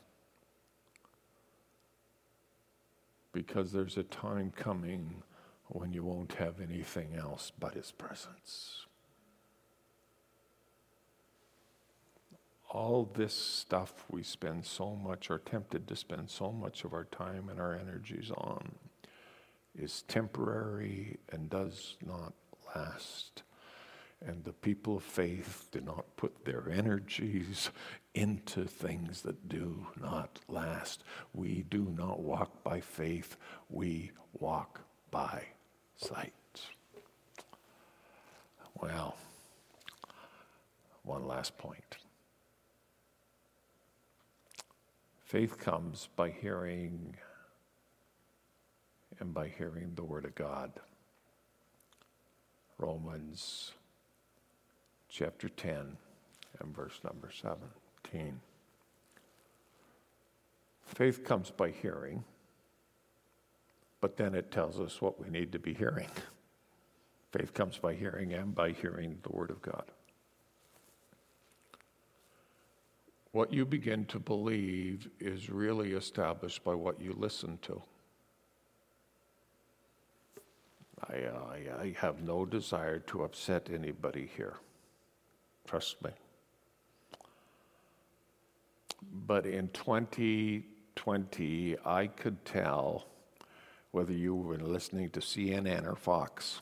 Because 3.33 3.73
there's 3.73 3.97
a 3.97 4.03
time 4.03 4.53
coming 4.55 5.21
when 5.67 5.91
you 5.91 6.05
won't 6.05 6.33
have 6.35 6.61
anything 6.61 7.15
else 7.17 7.51
but 7.59 7.73
His 7.73 7.91
presence. 7.91 8.85
All 12.69 13.09
this 13.13 13.33
stuff 13.33 14.05
we 14.09 14.23
spend 14.23 14.65
so 14.65 14.95
much, 14.95 15.29
are 15.29 15.39
tempted 15.39 15.89
to 15.89 15.95
spend 15.97 16.29
so 16.29 16.53
much 16.53 16.85
of 16.85 16.93
our 16.93 17.05
time 17.05 17.49
and 17.49 17.59
our 17.59 17.75
energies 17.75 18.31
on 18.37 18.71
is 19.81 20.03
temporary 20.03 21.17
and 21.31 21.49
does 21.49 21.97
not 22.05 22.33
last. 22.75 23.43
And 24.23 24.43
the 24.43 24.53
people 24.53 24.97
of 24.97 25.03
faith 25.03 25.67
do 25.71 25.81
not 25.81 26.05
put 26.15 26.45
their 26.45 26.69
energies 26.69 27.71
into 28.13 28.65
things 28.65 29.21
that 29.23 29.49
do 29.49 29.87
not 29.99 30.39
last. 30.47 31.03
We 31.33 31.65
do 31.69 31.91
not 31.97 32.19
walk 32.19 32.63
by 32.63 32.81
faith, 32.81 33.35
we 33.69 34.11
walk 34.39 34.81
by 35.09 35.45
sight. 35.95 36.33
Well, 38.79 39.15
one 41.03 41.27
last 41.27 41.57
point. 41.57 41.97
Faith 45.23 45.57
comes 45.57 46.09
by 46.15 46.29
hearing 46.29 47.15
and 49.21 49.33
by 49.35 49.47
hearing 49.47 49.91
the 49.95 50.03
Word 50.03 50.25
of 50.25 50.33
God. 50.33 50.71
Romans 52.79 53.71
chapter 55.07 55.47
10 55.47 55.95
and 56.59 56.75
verse 56.75 56.99
number 57.03 57.29
17. 57.31 58.41
Faith 60.83 61.23
comes 61.23 61.51
by 61.51 61.69
hearing, 61.69 62.23
but 64.01 64.17
then 64.17 64.33
it 64.33 64.51
tells 64.51 64.79
us 64.79 64.99
what 64.99 65.23
we 65.23 65.29
need 65.29 65.51
to 65.51 65.59
be 65.59 65.75
hearing. 65.75 66.09
Faith 67.31 67.53
comes 67.53 67.77
by 67.77 67.93
hearing 67.93 68.33
and 68.33 68.55
by 68.55 68.71
hearing 68.71 69.19
the 69.21 69.31
Word 69.31 69.51
of 69.51 69.61
God. 69.61 69.85
What 73.33 73.53
you 73.53 73.65
begin 73.65 74.05
to 74.05 74.19
believe 74.19 75.09
is 75.19 75.49
really 75.49 75.93
established 75.93 76.63
by 76.63 76.73
what 76.73 76.99
you 76.99 77.13
listen 77.17 77.59
to. 77.61 77.81
I, 81.09 81.23
uh, 81.23 81.39
I, 81.49 81.81
I 81.81 81.95
have 81.99 82.21
no 82.21 82.45
desire 82.45 82.99
to 82.99 83.23
upset 83.23 83.69
anybody 83.73 84.29
here. 84.35 84.57
Trust 85.67 86.03
me. 86.03 86.11
But 89.25 89.45
in 89.45 89.69
2020, 89.69 91.77
I 91.85 92.07
could 92.07 92.43
tell 92.45 93.05
whether 93.91 94.13
you 94.13 94.35
were 94.35 94.57
listening 94.57 95.09
to 95.11 95.19
CNN 95.19 95.85
or 95.85 95.95
Fox. 95.95 96.61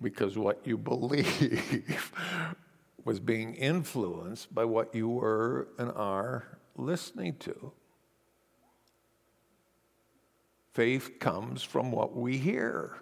Because 0.00 0.36
what 0.36 0.60
you 0.64 0.76
believe 0.76 2.12
was 3.04 3.20
being 3.20 3.54
influenced 3.54 4.54
by 4.54 4.64
what 4.64 4.94
you 4.94 5.08
were 5.08 5.68
and 5.78 5.90
are 5.92 6.58
listening 6.76 7.36
to. 7.38 7.72
Faith 10.76 11.18
comes 11.20 11.62
from 11.62 11.90
what 11.90 12.14
we 12.14 12.36
hear. 12.36 12.98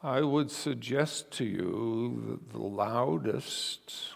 I 0.00 0.20
would 0.20 0.48
suggest 0.52 1.32
to 1.32 1.44
you 1.44 2.22
that 2.28 2.52
the 2.52 2.62
loudest 2.62 4.14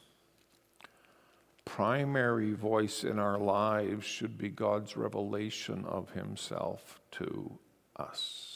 primary 1.64 2.53
voice 2.53 3.03
in 3.03 3.18
our 3.18 3.37
lives 3.37 4.07
should 4.07 4.38
be 4.38 4.48
God's 4.48 4.96
revelation 4.96 5.85
of 5.85 6.12
Himself 6.12 7.01
to 7.18 7.59
us. 7.96 8.52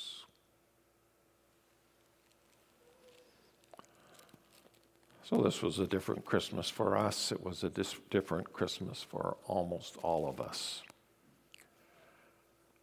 So, 5.29 5.39
this 5.39 5.61
was 5.61 5.81
a 5.81 5.89
different 5.89 6.25
Christmas 6.25 6.71
for 6.71 6.97
us. 6.97 7.33
It 7.33 7.43
was 7.43 7.65
a 7.65 7.69
dis- 7.69 7.97
different 8.11 8.53
Christmas 8.53 9.03
for 9.03 9.37
almost 9.49 9.97
all 10.05 10.29
of 10.29 10.41
us. 10.41 10.85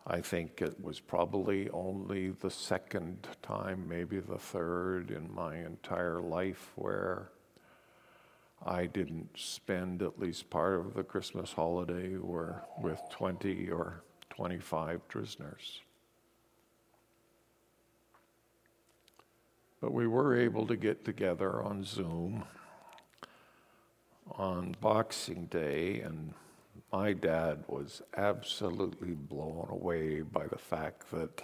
I 0.06 0.20
think 0.20 0.62
it 0.62 0.84
was 0.84 1.00
probably 1.00 1.70
only 1.70 2.32
the 2.32 2.52
second 2.52 3.30
time, 3.42 3.88
maybe 3.88 4.20
the 4.20 4.38
third 4.38 5.10
in 5.10 5.34
my 5.34 5.56
entire 5.56 6.20
life 6.20 6.74
where 6.76 7.30
I 8.66 8.88
didn't 8.88 9.30
spend 9.36 10.02
at 10.02 10.20
least 10.20 10.50
part 10.50 10.82
of 10.82 10.96
the 10.96 11.04
Christmas 11.04 11.54
holiday 11.54 12.16
where, 12.18 12.66
with 12.78 13.00
20 13.10 13.70
or 13.70 14.04
25 14.32 15.08
prisoners. 15.08 15.80
But 19.84 19.92
we 19.92 20.08
were 20.08 20.34
able 20.40 20.66
to 20.68 20.78
get 20.78 21.04
together 21.04 21.62
on 21.62 21.84
Zoom 21.84 22.46
on 24.32 24.78
Boxing 24.80 25.48
Day, 25.48 26.00
and 26.00 26.34
my 26.94 27.12
dad 27.12 27.66
was 27.68 28.02
absolutely 28.16 29.12
blown 29.12 29.68
away 29.70 30.22
by 30.22 30.48
the 30.48 30.58
fact 30.58 31.12
that 31.12 31.44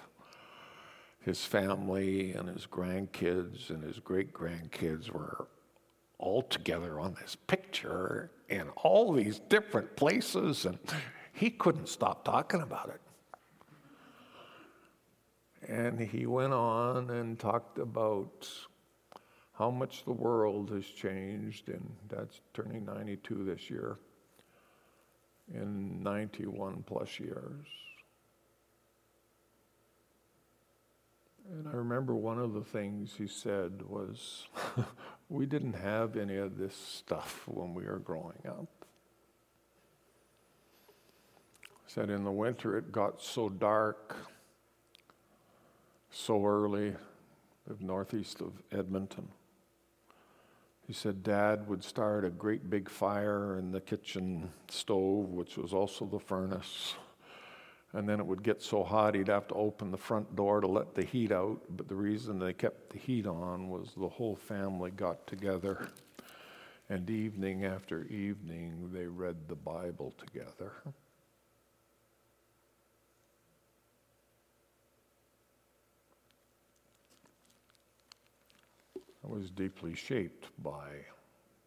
his 1.19 1.43
family 1.43 2.31
and 2.31 2.47
his 2.47 2.65
grandkids 2.65 3.71
and 3.71 3.83
his 3.83 3.99
great 3.99 4.31
grandkids 4.31 5.11
were 5.11 5.49
all 6.17 6.43
together 6.43 6.97
on 6.97 7.15
this 7.15 7.35
picture 7.35 8.31
in 8.47 8.69
all 8.77 9.11
these 9.11 9.39
different 9.49 9.97
places, 9.97 10.63
and 10.63 10.79
he 11.33 11.49
couldn't 11.49 11.89
stop 11.89 12.23
talking 12.23 12.61
about 12.61 12.87
it. 12.87 13.01
And 15.69 15.99
he 15.99 16.25
went 16.25 16.51
on 16.51 17.11
and 17.11 17.37
talked 17.37 17.77
about 17.77 18.49
how 19.53 19.69
much 19.69 20.03
the 20.03 20.11
world 20.11 20.71
has 20.71 20.85
changed, 20.85 21.69
and 21.69 21.95
that's 22.07 22.41
turning 22.55 22.85
92 22.85 23.43
this 23.43 23.69
year, 23.69 23.99
in 25.53 26.01
91 26.01 26.83
plus 26.87 27.19
years. 27.19 27.67
And 31.51 31.67
I 31.67 31.71
remember 31.71 32.15
one 32.15 32.39
of 32.39 32.53
the 32.53 32.63
things 32.63 33.13
he 33.15 33.27
said 33.27 33.83
was, 33.87 34.47
We 35.29 35.45
didn't 35.45 35.73
have 35.73 36.17
any 36.17 36.37
of 36.37 36.57
this 36.57 36.75
stuff 36.75 37.43
when 37.47 37.75
we 37.75 37.83
were 37.83 37.99
growing 37.99 38.41
up. 38.47 38.85
He 41.85 41.93
said, 41.93 42.09
In 42.09 42.23
the 42.23 42.31
winter 42.31 42.75
it 42.75 42.91
got 42.91 43.21
so 43.21 43.49
dark 43.49 44.15
so 46.29 46.45
early, 46.45 46.93
live 47.65 47.81
northeast 47.81 48.39
of 48.39 48.53
Edmonton. 48.71 49.27
He 50.85 50.93
said 50.93 51.23
Dad 51.23 51.67
would 51.67 51.83
start 51.83 52.23
a 52.23 52.29
great 52.29 52.69
big 52.69 52.87
fire 52.87 53.57
in 53.57 53.71
the 53.71 53.81
kitchen 53.81 54.51
stove, 54.67 55.29
which 55.29 55.57
was 55.57 55.73
also 55.73 56.05
the 56.05 56.19
furnace. 56.19 56.93
And 57.93 58.07
then 58.07 58.19
it 58.19 58.27
would 58.27 58.43
get 58.43 58.61
so 58.61 58.83
hot 58.83 59.15
he'd 59.15 59.27
have 59.27 59.47
to 59.47 59.55
open 59.55 59.89
the 59.89 59.97
front 59.97 60.35
door 60.35 60.61
to 60.61 60.67
let 60.67 60.93
the 60.93 61.03
heat 61.03 61.31
out. 61.31 61.61
But 61.67 61.87
the 61.87 61.95
reason 61.95 62.37
they 62.37 62.53
kept 62.53 62.91
the 62.91 62.99
heat 62.99 63.25
on 63.25 63.67
was 63.67 63.93
the 63.97 64.07
whole 64.07 64.35
family 64.35 64.91
got 64.91 65.25
together. 65.25 65.89
And 66.89 67.09
evening 67.09 67.65
after 67.65 68.03
evening, 68.03 68.91
they 68.93 69.07
read 69.07 69.47
the 69.47 69.55
Bible 69.55 70.13
together. 70.19 70.73
I 79.29 79.33
was 79.35 79.51
deeply 79.51 79.95
shaped 79.95 80.47
by 80.63 80.87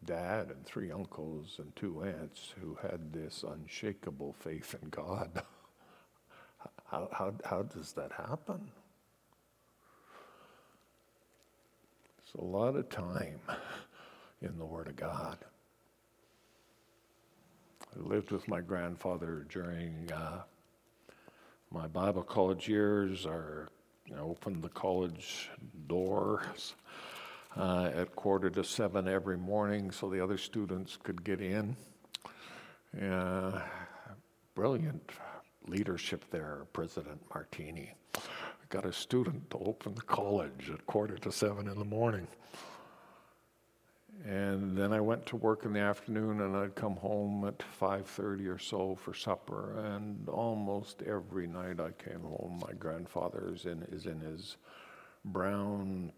dad 0.03 0.49
and 0.49 0.65
three 0.65 0.91
uncles 0.91 1.55
and 1.59 1.73
two 1.75 2.03
aunts 2.03 2.53
who 2.59 2.77
had 2.81 3.13
this 3.13 3.45
unshakable 3.47 4.33
faith 4.33 4.75
in 4.81 4.89
God. 4.89 5.29
how, 6.91 7.07
how, 7.11 7.33
how 7.45 7.61
does 7.61 7.93
that 7.93 8.11
happen? 8.11 8.69
It's 12.19 12.33
a 12.35 12.43
lot 12.43 12.75
of 12.75 12.89
time 12.89 13.39
in 14.41 14.57
the 14.57 14.65
Word 14.65 14.87
of 14.87 14.97
God. 14.97 15.37
I 17.95 17.99
lived 17.99 18.31
with 18.31 18.47
my 18.47 18.59
grandfather 18.59 19.45
during 19.49 20.11
uh, 20.11 20.41
my 21.71 21.87
Bible 21.87 22.23
college 22.23 22.67
years, 22.67 23.25
know, 24.15 24.23
opened 24.23 24.61
the 24.61 24.69
college 24.69 25.49
doors 25.87 26.73
uh, 27.57 27.91
at 27.93 28.15
quarter 28.15 28.49
to 28.49 28.63
seven 28.63 29.07
every 29.07 29.37
morning 29.37 29.91
so 29.91 30.09
the 30.09 30.21
other 30.21 30.37
students 30.37 30.97
could 31.01 31.23
get 31.23 31.41
in. 31.41 31.75
Uh, 33.01 33.61
brilliant 34.55 35.11
leadership 35.67 36.23
there, 36.31 36.65
President 36.73 37.21
Martini. 37.33 37.93
Got 38.69 38.85
a 38.85 38.93
student 38.93 39.49
to 39.51 39.57
open 39.59 39.93
the 39.93 40.01
college 40.01 40.71
at 40.73 40.85
quarter 40.85 41.17
to 41.17 41.31
seven 41.31 41.67
in 41.67 41.77
the 41.77 41.85
morning. 41.85 42.27
And 44.25 44.77
then 44.77 44.93
I 44.93 45.01
went 45.01 45.25
to 45.27 45.35
work 45.35 45.65
in 45.65 45.73
the 45.73 45.79
afternoon 45.79 46.41
and 46.41 46.55
I'd 46.55 46.75
come 46.75 46.95
home 46.95 47.45
at 47.45 47.59
5:30 47.59 48.47
or 48.47 48.57
so 48.57 48.95
for 48.95 49.13
supper 49.13 49.77
and 49.79 50.29
almost 50.29 51.01
every 51.01 51.45
night 51.45 51.79
I 51.79 51.91
came 51.91 52.21
home 52.21 52.61
my 52.65 52.73
grandfather 52.73 53.51
is 53.53 53.65
in 53.65 53.83
is 53.91 54.05
in 54.05 54.19
his 54.21 54.57
brown 55.25 56.13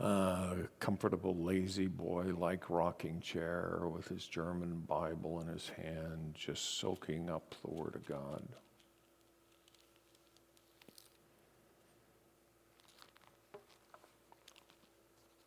uh, 0.00 0.54
comfortable 0.78 1.34
La-Z-Boy 1.34 2.32
like 2.36 2.70
rocking 2.70 3.20
chair 3.20 3.80
with 3.92 4.06
his 4.08 4.26
German 4.26 4.80
Bible 4.86 5.40
in 5.40 5.48
his 5.48 5.70
hand, 5.70 6.34
just 6.34 6.78
soaking 6.78 7.28
up 7.28 7.54
the 7.64 7.70
Word 7.70 7.94
of 7.96 8.06
God. 8.06 8.42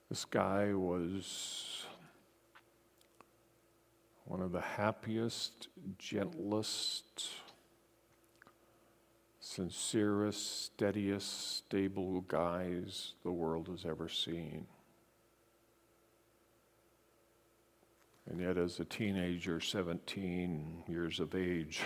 This 0.09 0.25
guy 0.25 0.73
was 0.73 1.85
one 4.25 4.41
of 4.41 4.51
the 4.51 4.59
happiest, 4.59 5.69
gentlest, 5.97 7.29
sincerest, 9.55 10.65
steadiest, 10.65 11.57
stable 11.57 12.21
guys 12.21 13.13
the 13.23 13.31
world 13.31 13.67
has 13.67 13.85
ever 13.85 14.07
seen. 14.07 14.65
And 18.29 18.39
yet, 18.39 18.57
as 18.57 18.79
a 18.79 18.85
teenager, 18.85 19.59
17 19.59 20.83
years 20.87 21.19
of 21.19 21.35
age, 21.35 21.81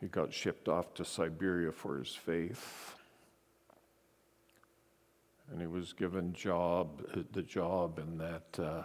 he 0.00 0.06
got 0.06 0.32
shipped 0.32 0.66
off 0.66 0.94
to 0.94 1.04
Siberia 1.04 1.72
for 1.72 1.98
his 1.98 2.14
faith. 2.14 2.94
And 5.50 5.60
he 5.60 5.66
was 5.66 5.92
given 5.92 6.32
job, 6.32 7.02
the 7.32 7.42
job 7.42 7.98
in 7.98 8.16
that 8.16 8.58
uh, 8.58 8.82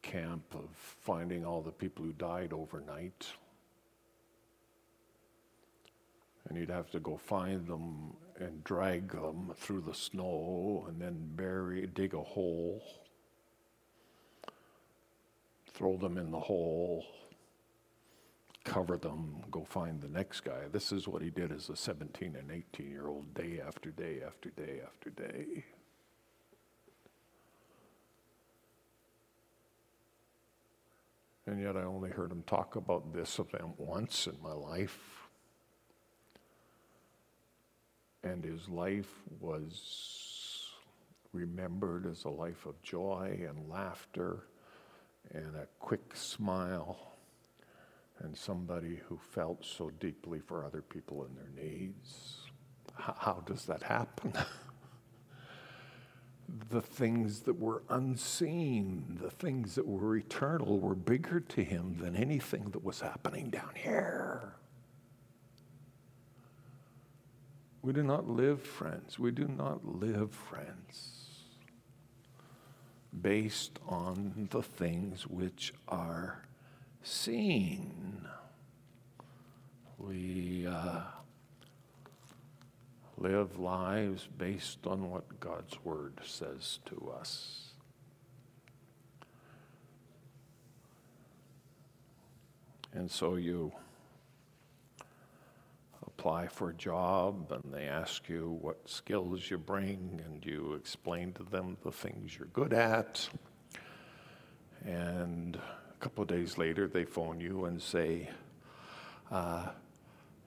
camp 0.00 0.44
of 0.54 0.68
finding 0.72 1.44
all 1.44 1.60
the 1.60 1.72
people 1.72 2.04
who 2.04 2.12
died 2.12 2.52
overnight 2.52 3.26
and 6.50 6.58
he'd 6.58 6.68
have 6.68 6.90
to 6.90 6.98
go 6.98 7.16
find 7.16 7.66
them 7.68 8.12
and 8.38 8.64
drag 8.64 9.12
them 9.12 9.52
through 9.56 9.82
the 9.82 9.94
snow 9.94 10.84
and 10.88 11.00
then 11.00 11.16
bury, 11.36 11.86
dig 11.86 12.12
a 12.12 12.20
hole, 12.20 12.82
throw 15.72 15.96
them 15.96 16.18
in 16.18 16.32
the 16.32 16.40
hole, 16.40 17.06
cover 18.64 18.96
them, 18.96 19.36
go 19.52 19.64
find 19.64 20.00
the 20.00 20.08
next 20.08 20.40
guy. 20.40 20.66
This 20.72 20.90
is 20.90 21.06
what 21.06 21.22
he 21.22 21.30
did 21.30 21.52
as 21.52 21.68
a 21.68 21.76
17 21.76 22.34
and 22.34 22.50
18 22.50 22.90
year 22.90 23.06
old, 23.06 23.32
day 23.32 23.60
after 23.64 23.90
day 23.90 24.20
after 24.26 24.50
day 24.50 24.80
after 24.84 25.10
day. 25.10 25.64
And 31.46 31.60
yet 31.60 31.76
I 31.76 31.82
only 31.82 32.10
heard 32.10 32.32
him 32.32 32.42
talk 32.42 32.74
about 32.74 33.12
this 33.12 33.38
event 33.38 33.78
once 33.78 34.26
in 34.26 34.36
my 34.42 34.52
life 34.52 35.19
and 38.22 38.44
his 38.44 38.68
life 38.68 39.10
was 39.40 40.70
remembered 41.32 42.06
as 42.06 42.24
a 42.24 42.28
life 42.28 42.66
of 42.66 42.80
joy 42.82 43.40
and 43.48 43.68
laughter 43.68 44.44
and 45.32 45.56
a 45.56 45.66
quick 45.78 46.14
smile 46.14 47.14
and 48.18 48.36
somebody 48.36 49.00
who 49.08 49.16
felt 49.16 49.64
so 49.64 49.90
deeply 50.00 50.40
for 50.40 50.64
other 50.64 50.82
people 50.82 51.24
and 51.24 51.36
their 51.36 51.64
needs. 51.64 52.40
How, 52.94 53.14
how 53.18 53.42
does 53.46 53.64
that 53.66 53.82
happen? 53.82 54.34
the 56.70 56.82
things 56.82 57.40
that 57.40 57.58
were 57.58 57.82
unseen, 57.88 59.18
the 59.22 59.30
things 59.30 59.76
that 59.76 59.86
were 59.86 60.16
eternal, 60.16 60.78
were 60.78 60.94
bigger 60.94 61.40
to 61.40 61.64
him 61.64 61.96
than 62.00 62.16
anything 62.16 62.70
that 62.72 62.84
was 62.84 63.00
happening 63.00 63.48
down 63.48 63.70
here. 63.74 64.52
We 67.82 67.94
do 67.94 68.02
not 68.02 68.28
live, 68.28 68.60
friends, 68.62 69.18
we 69.18 69.30
do 69.30 69.48
not 69.48 69.84
live, 69.86 70.32
friends, 70.32 71.44
based 73.22 73.78
on 73.86 74.48
the 74.50 74.62
things 74.62 75.26
which 75.26 75.72
are 75.88 76.44
seen. 77.02 78.28
We 79.96 80.66
uh, 80.68 81.00
live 83.16 83.58
lives 83.58 84.28
based 84.36 84.86
on 84.86 85.10
what 85.10 85.40
God's 85.40 85.82
Word 85.82 86.20
says 86.24 86.80
to 86.86 87.12
us. 87.18 87.70
And 92.92 93.10
so 93.10 93.36
you 93.36 93.72
apply 96.20 96.46
for 96.46 96.68
a 96.68 96.74
job 96.74 97.50
and 97.50 97.72
they 97.72 97.86
ask 97.86 98.28
you 98.28 98.58
what 98.60 98.76
skills 98.86 99.50
you 99.50 99.56
bring 99.56 100.20
and 100.26 100.44
you 100.44 100.74
explain 100.74 101.32
to 101.32 101.42
them 101.44 101.78
the 101.82 101.90
things 101.90 102.36
you're 102.38 102.48
good 102.48 102.74
at. 102.74 103.26
And 104.84 105.56
a 105.56 105.98
couple 105.98 106.20
of 106.20 106.28
days 106.28 106.58
later, 106.58 106.86
they 106.86 107.06
phone 107.06 107.40
you 107.40 107.64
and 107.64 107.80
say, 107.80 108.28
uh, 109.30 109.68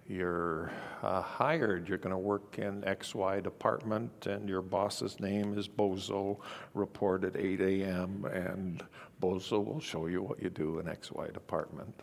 You're 0.08 0.72
uh, 1.02 1.24
hired, 1.24 1.90
you're 1.90 1.98
going 1.98 2.12
to 2.12 2.20
work 2.20 2.60
in 2.60 2.84
XY 2.84 3.42
department, 3.42 4.28
and 4.28 4.48
your 4.48 4.62
boss's 4.62 5.20
name 5.20 5.58
is 5.58 5.68
Bozo. 5.68 6.38
Report 6.76 7.24
at 7.24 7.36
8 7.36 7.62
a.m., 7.62 8.26
and 8.32 8.84
Bozo 9.20 9.66
will 9.66 9.80
show 9.80 10.06
you 10.06 10.22
what 10.22 10.40
you 10.40 10.52
do 10.52 10.78
in 10.78 10.86
XY 10.86 11.34
department. 11.34 12.00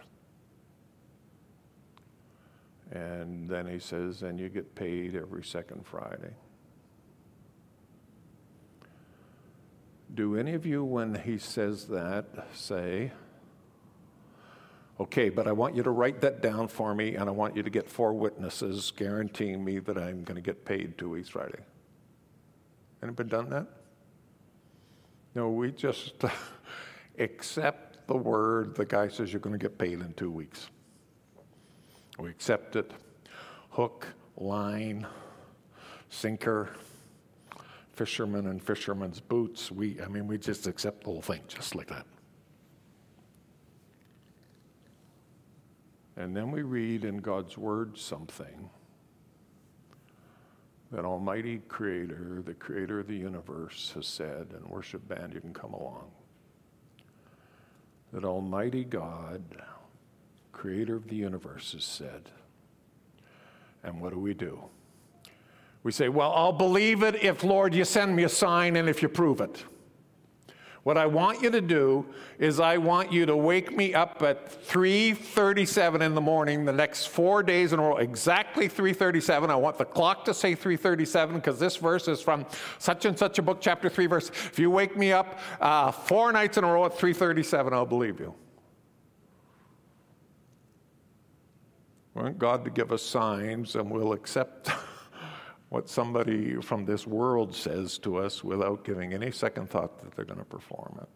And 2.90 3.48
then 3.48 3.66
he 3.66 3.78
says, 3.78 4.22
and 4.22 4.38
you 4.38 4.48
get 4.48 4.74
paid 4.74 5.14
every 5.14 5.44
second 5.44 5.86
Friday. 5.86 6.34
Do 10.12 10.36
any 10.36 10.54
of 10.54 10.66
you, 10.66 10.84
when 10.84 11.14
he 11.14 11.38
says 11.38 11.86
that, 11.86 12.26
say, 12.52 13.12
okay, 14.98 15.28
but 15.28 15.46
I 15.46 15.52
want 15.52 15.76
you 15.76 15.84
to 15.84 15.90
write 15.90 16.20
that 16.22 16.42
down 16.42 16.66
for 16.66 16.94
me, 16.96 17.14
and 17.14 17.28
I 17.28 17.32
want 17.32 17.56
you 17.56 17.62
to 17.62 17.70
get 17.70 17.88
four 17.88 18.12
witnesses 18.12 18.92
guaranteeing 18.96 19.64
me 19.64 19.78
that 19.78 19.96
I'm 19.96 20.24
going 20.24 20.34
to 20.34 20.42
get 20.42 20.64
paid 20.64 20.98
two 20.98 21.10
weeks 21.10 21.28
Friday? 21.28 21.60
Anybody 23.02 23.28
done 23.28 23.50
that? 23.50 23.66
No, 25.36 25.50
we 25.50 25.70
just 25.70 26.24
accept 27.18 28.08
the 28.08 28.16
word 28.16 28.74
the 28.74 28.84
guy 28.84 29.06
says 29.06 29.32
you're 29.32 29.38
going 29.38 29.56
to 29.56 29.62
get 29.62 29.78
paid 29.78 30.00
in 30.00 30.12
two 30.14 30.30
weeks. 30.30 30.70
We 32.20 32.28
accept 32.28 32.76
it 32.76 32.90
hook, 33.70 34.06
line, 34.36 35.06
sinker, 36.10 36.70
fishermen 37.92 38.46
and 38.46 38.62
fishermen's 38.62 39.20
boots. 39.20 39.72
We, 39.72 40.00
I 40.02 40.08
mean, 40.08 40.26
we 40.26 40.36
just 40.36 40.66
accept 40.66 41.04
the 41.04 41.10
whole 41.10 41.22
thing 41.22 41.40
just 41.48 41.74
like 41.74 41.88
that. 41.88 42.06
And 46.16 46.36
then 46.36 46.50
we 46.50 46.60
read 46.62 47.04
in 47.04 47.18
God's 47.18 47.56
Word 47.56 47.96
something 47.96 48.68
that 50.92 51.04
Almighty 51.06 51.62
Creator, 51.68 52.42
the 52.44 52.52
Creator 52.52 53.00
of 53.00 53.06
the 53.06 53.16
universe, 53.16 53.92
has 53.94 54.06
said, 54.06 54.48
and 54.52 54.68
worship 54.68 55.06
band, 55.08 55.32
you 55.32 55.40
can 55.40 55.54
come 55.54 55.72
along. 55.72 56.10
That 58.12 58.24
Almighty 58.24 58.84
God, 58.84 59.42
Creator 60.60 60.96
of 60.96 61.08
the 61.08 61.16
universe, 61.16 61.72
has 61.72 61.84
said, 61.84 62.28
and 63.82 63.98
what 63.98 64.12
do 64.12 64.18
we 64.18 64.34
do? 64.34 64.62
We 65.82 65.90
say, 65.90 66.10
Well, 66.10 66.34
I'll 66.34 66.52
believe 66.52 67.02
it 67.02 67.24
if, 67.24 67.42
Lord, 67.42 67.74
you 67.74 67.86
send 67.86 68.14
me 68.14 68.24
a 68.24 68.28
sign 68.28 68.76
and 68.76 68.86
if 68.86 69.00
you 69.00 69.08
prove 69.08 69.40
it. 69.40 69.64
What 70.82 70.98
I 70.98 71.06
want 71.06 71.40
you 71.40 71.50
to 71.50 71.62
do 71.62 72.04
is 72.38 72.60
I 72.60 72.76
want 72.76 73.10
you 73.10 73.24
to 73.24 73.34
wake 73.34 73.74
me 73.74 73.94
up 73.94 74.20
at 74.20 74.50
3:37 74.50 76.02
in 76.02 76.14
the 76.14 76.20
morning 76.20 76.66
the 76.66 76.72
next 76.74 77.06
4 77.06 77.42
days 77.42 77.72
in 77.72 77.78
a 77.78 77.82
row 77.82 77.96
exactly 77.96 78.68
3:37 78.68 79.48
I 79.48 79.56
want 79.56 79.78
the 79.78 79.86
clock 79.86 80.26
to 80.26 80.34
say 80.34 80.54
3:37 80.54 81.36
because 81.36 81.58
this 81.58 81.76
verse 81.76 82.06
is 82.06 82.20
from 82.20 82.44
such 82.78 83.06
and 83.06 83.18
such 83.18 83.38
a 83.38 83.42
book 83.42 83.62
chapter 83.62 83.88
3 83.88 84.06
verse 84.06 84.28
if 84.28 84.58
you 84.58 84.70
wake 84.70 84.94
me 84.94 85.10
up 85.10 85.38
uh, 85.60 85.90
four 85.90 86.32
nights 86.32 86.58
in 86.58 86.64
a 86.64 86.66
row 86.66 86.84
at 86.84 86.98
3:37 86.98 87.72
I'll 87.72 87.86
believe 87.86 88.20
you 88.20 88.34
We 92.14 92.22
want 92.22 92.38
God 92.38 92.64
to 92.64 92.70
give 92.70 92.92
us 92.92 93.02
signs 93.02 93.76
and 93.76 93.90
we'll 93.90 94.12
accept 94.12 94.70
what 95.68 95.88
somebody 95.88 96.56
from 96.60 96.84
this 96.84 97.06
world 97.06 97.54
says 97.54 97.98
to 97.98 98.16
us 98.16 98.42
without 98.42 98.84
giving 98.84 99.12
any 99.12 99.30
second 99.30 99.70
thought 99.70 100.00
that 100.00 100.14
they're 100.16 100.24
going 100.24 100.38
to 100.38 100.44
perform 100.44 100.98
it. 101.02 101.08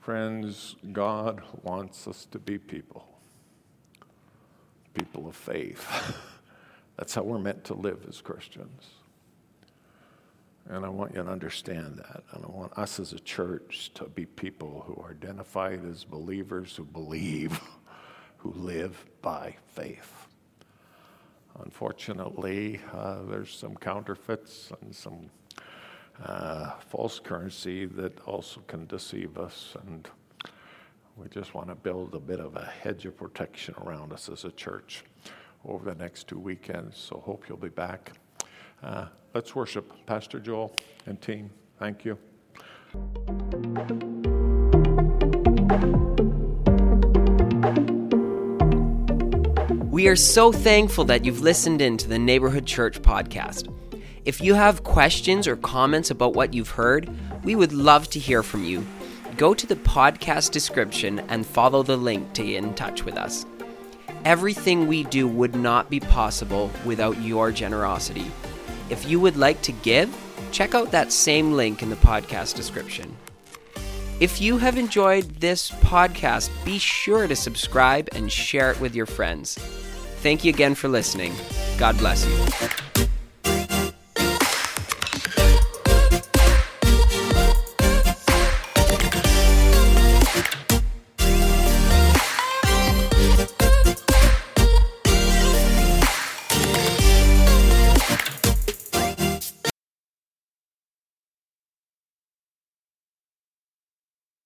Friends, 0.00 0.76
God 0.92 1.42
wants 1.62 2.08
us 2.08 2.26
to 2.30 2.38
be 2.38 2.58
people, 2.58 3.06
people 4.94 5.28
of 5.28 5.36
faith. 5.36 5.86
That's 6.96 7.14
how 7.14 7.22
we're 7.22 7.38
meant 7.38 7.64
to 7.64 7.74
live 7.74 8.06
as 8.08 8.22
Christians. 8.22 8.99
And 10.68 10.84
I 10.84 10.88
want 10.88 11.14
you 11.14 11.22
to 11.22 11.30
understand 11.30 11.98
that. 11.98 12.22
And 12.32 12.44
I 12.44 12.48
want 12.48 12.76
us 12.78 13.00
as 13.00 13.12
a 13.12 13.18
church 13.18 13.90
to 13.94 14.04
be 14.04 14.26
people 14.26 14.84
who 14.86 15.02
are 15.02 15.10
identified 15.10 15.84
as 15.84 16.04
believers 16.04 16.76
who 16.76 16.84
believe, 16.84 17.60
who 18.38 18.52
live 18.52 19.04
by 19.22 19.56
faith. 19.68 20.28
Unfortunately, 21.58 22.80
uh, 22.92 23.22
there's 23.28 23.54
some 23.54 23.74
counterfeits 23.76 24.72
and 24.80 24.94
some 24.94 25.30
uh, 26.24 26.72
false 26.88 27.18
currency 27.18 27.86
that 27.86 28.20
also 28.20 28.60
can 28.66 28.86
deceive 28.86 29.38
us. 29.38 29.76
And 29.86 30.08
we 31.16 31.28
just 31.28 31.54
want 31.54 31.68
to 31.68 31.74
build 31.74 32.14
a 32.14 32.20
bit 32.20 32.40
of 32.40 32.56
a 32.56 32.64
hedge 32.64 33.06
of 33.06 33.16
protection 33.16 33.74
around 33.78 34.12
us 34.12 34.28
as 34.28 34.44
a 34.44 34.52
church 34.52 35.04
over 35.64 35.92
the 35.92 35.96
next 35.96 36.28
two 36.28 36.38
weekends. 36.38 36.96
So, 36.96 37.18
hope 37.18 37.46
you'll 37.48 37.58
be 37.58 37.68
back. 37.68 38.12
Uh, 38.82 39.06
let's 39.34 39.54
worship 39.54 39.92
Pastor 40.06 40.40
Joel 40.40 40.74
and 41.06 41.20
team. 41.20 41.50
Thank 41.78 42.04
you. 42.04 42.18
We 49.90 50.08
are 50.08 50.16
so 50.16 50.50
thankful 50.50 51.04
that 51.04 51.24
you've 51.24 51.40
listened 51.40 51.82
in 51.82 51.96
to 51.98 52.08
the 52.08 52.18
Neighborhood 52.18 52.64
Church 52.64 53.02
podcast. 53.02 53.70
If 54.24 54.40
you 54.40 54.54
have 54.54 54.82
questions 54.82 55.46
or 55.46 55.56
comments 55.56 56.10
about 56.10 56.34
what 56.34 56.54
you've 56.54 56.70
heard, 56.70 57.10
we 57.44 57.54
would 57.54 57.72
love 57.72 58.08
to 58.10 58.18
hear 58.18 58.42
from 58.42 58.64
you. 58.64 58.86
Go 59.36 59.54
to 59.54 59.66
the 59.66 59.76
podcast 59.76 60.52
description 60.52 61.20
and 61.28 61.46
follow 61.46 61.82
the 61.82 61.96
link 61.96 62.32
to 62.34 62.44
get 62.44 62.62
in 62.62 62.74
touch 62.74 63.04
with 63.04 63.16
us. 63.16 63.46
Everything 64.24 64.86
we 64.86 65.04
do 65.04 65.26
would 65.26 65.54
not 65.54 65.88
be 65.90 66.00
possible 66.00 66.70
without 66.84 67.20
your 67.22 67.50
generosity. 67.50 68.30
If 68.90 69.08
you 69.08 69.20
would 69.20 69.36
like 69.36 69.62
to 69.62 69.72
give, 69.72 70.14
check 70.50 70.74
out 70.74 70.90
that 70.90 71.12
same 71.12 71.52
link 71.52 71.82
in 71.82 71.90
the 71.90 71.96
podcast 71.96 72.56
description. 72.56 73.16
If 74.20 74.40
you 74.40 74.58
have 74.58 74.76
enjoyed 74.76 75.24
this 75.40 75.70
podcast, 75.70 76.50
be 76.64 76.78
sure 76.78 77.26
to 77.26 77.34
subscribe 77.34 78.08
and 78.12 78.30
share 78.30 78.70
it 78.70 78.80
with 78.80 78.94
your 78.94 79.06
friends. 79.06 79.54
Thank 80.22 80.44
you 80.44 80.52
again 80.52 80.74
for 80.74 80.88
listening. 80.88 81.32
God 81.78 81.96
bless 81.96 82.26
you. 82.26 83.06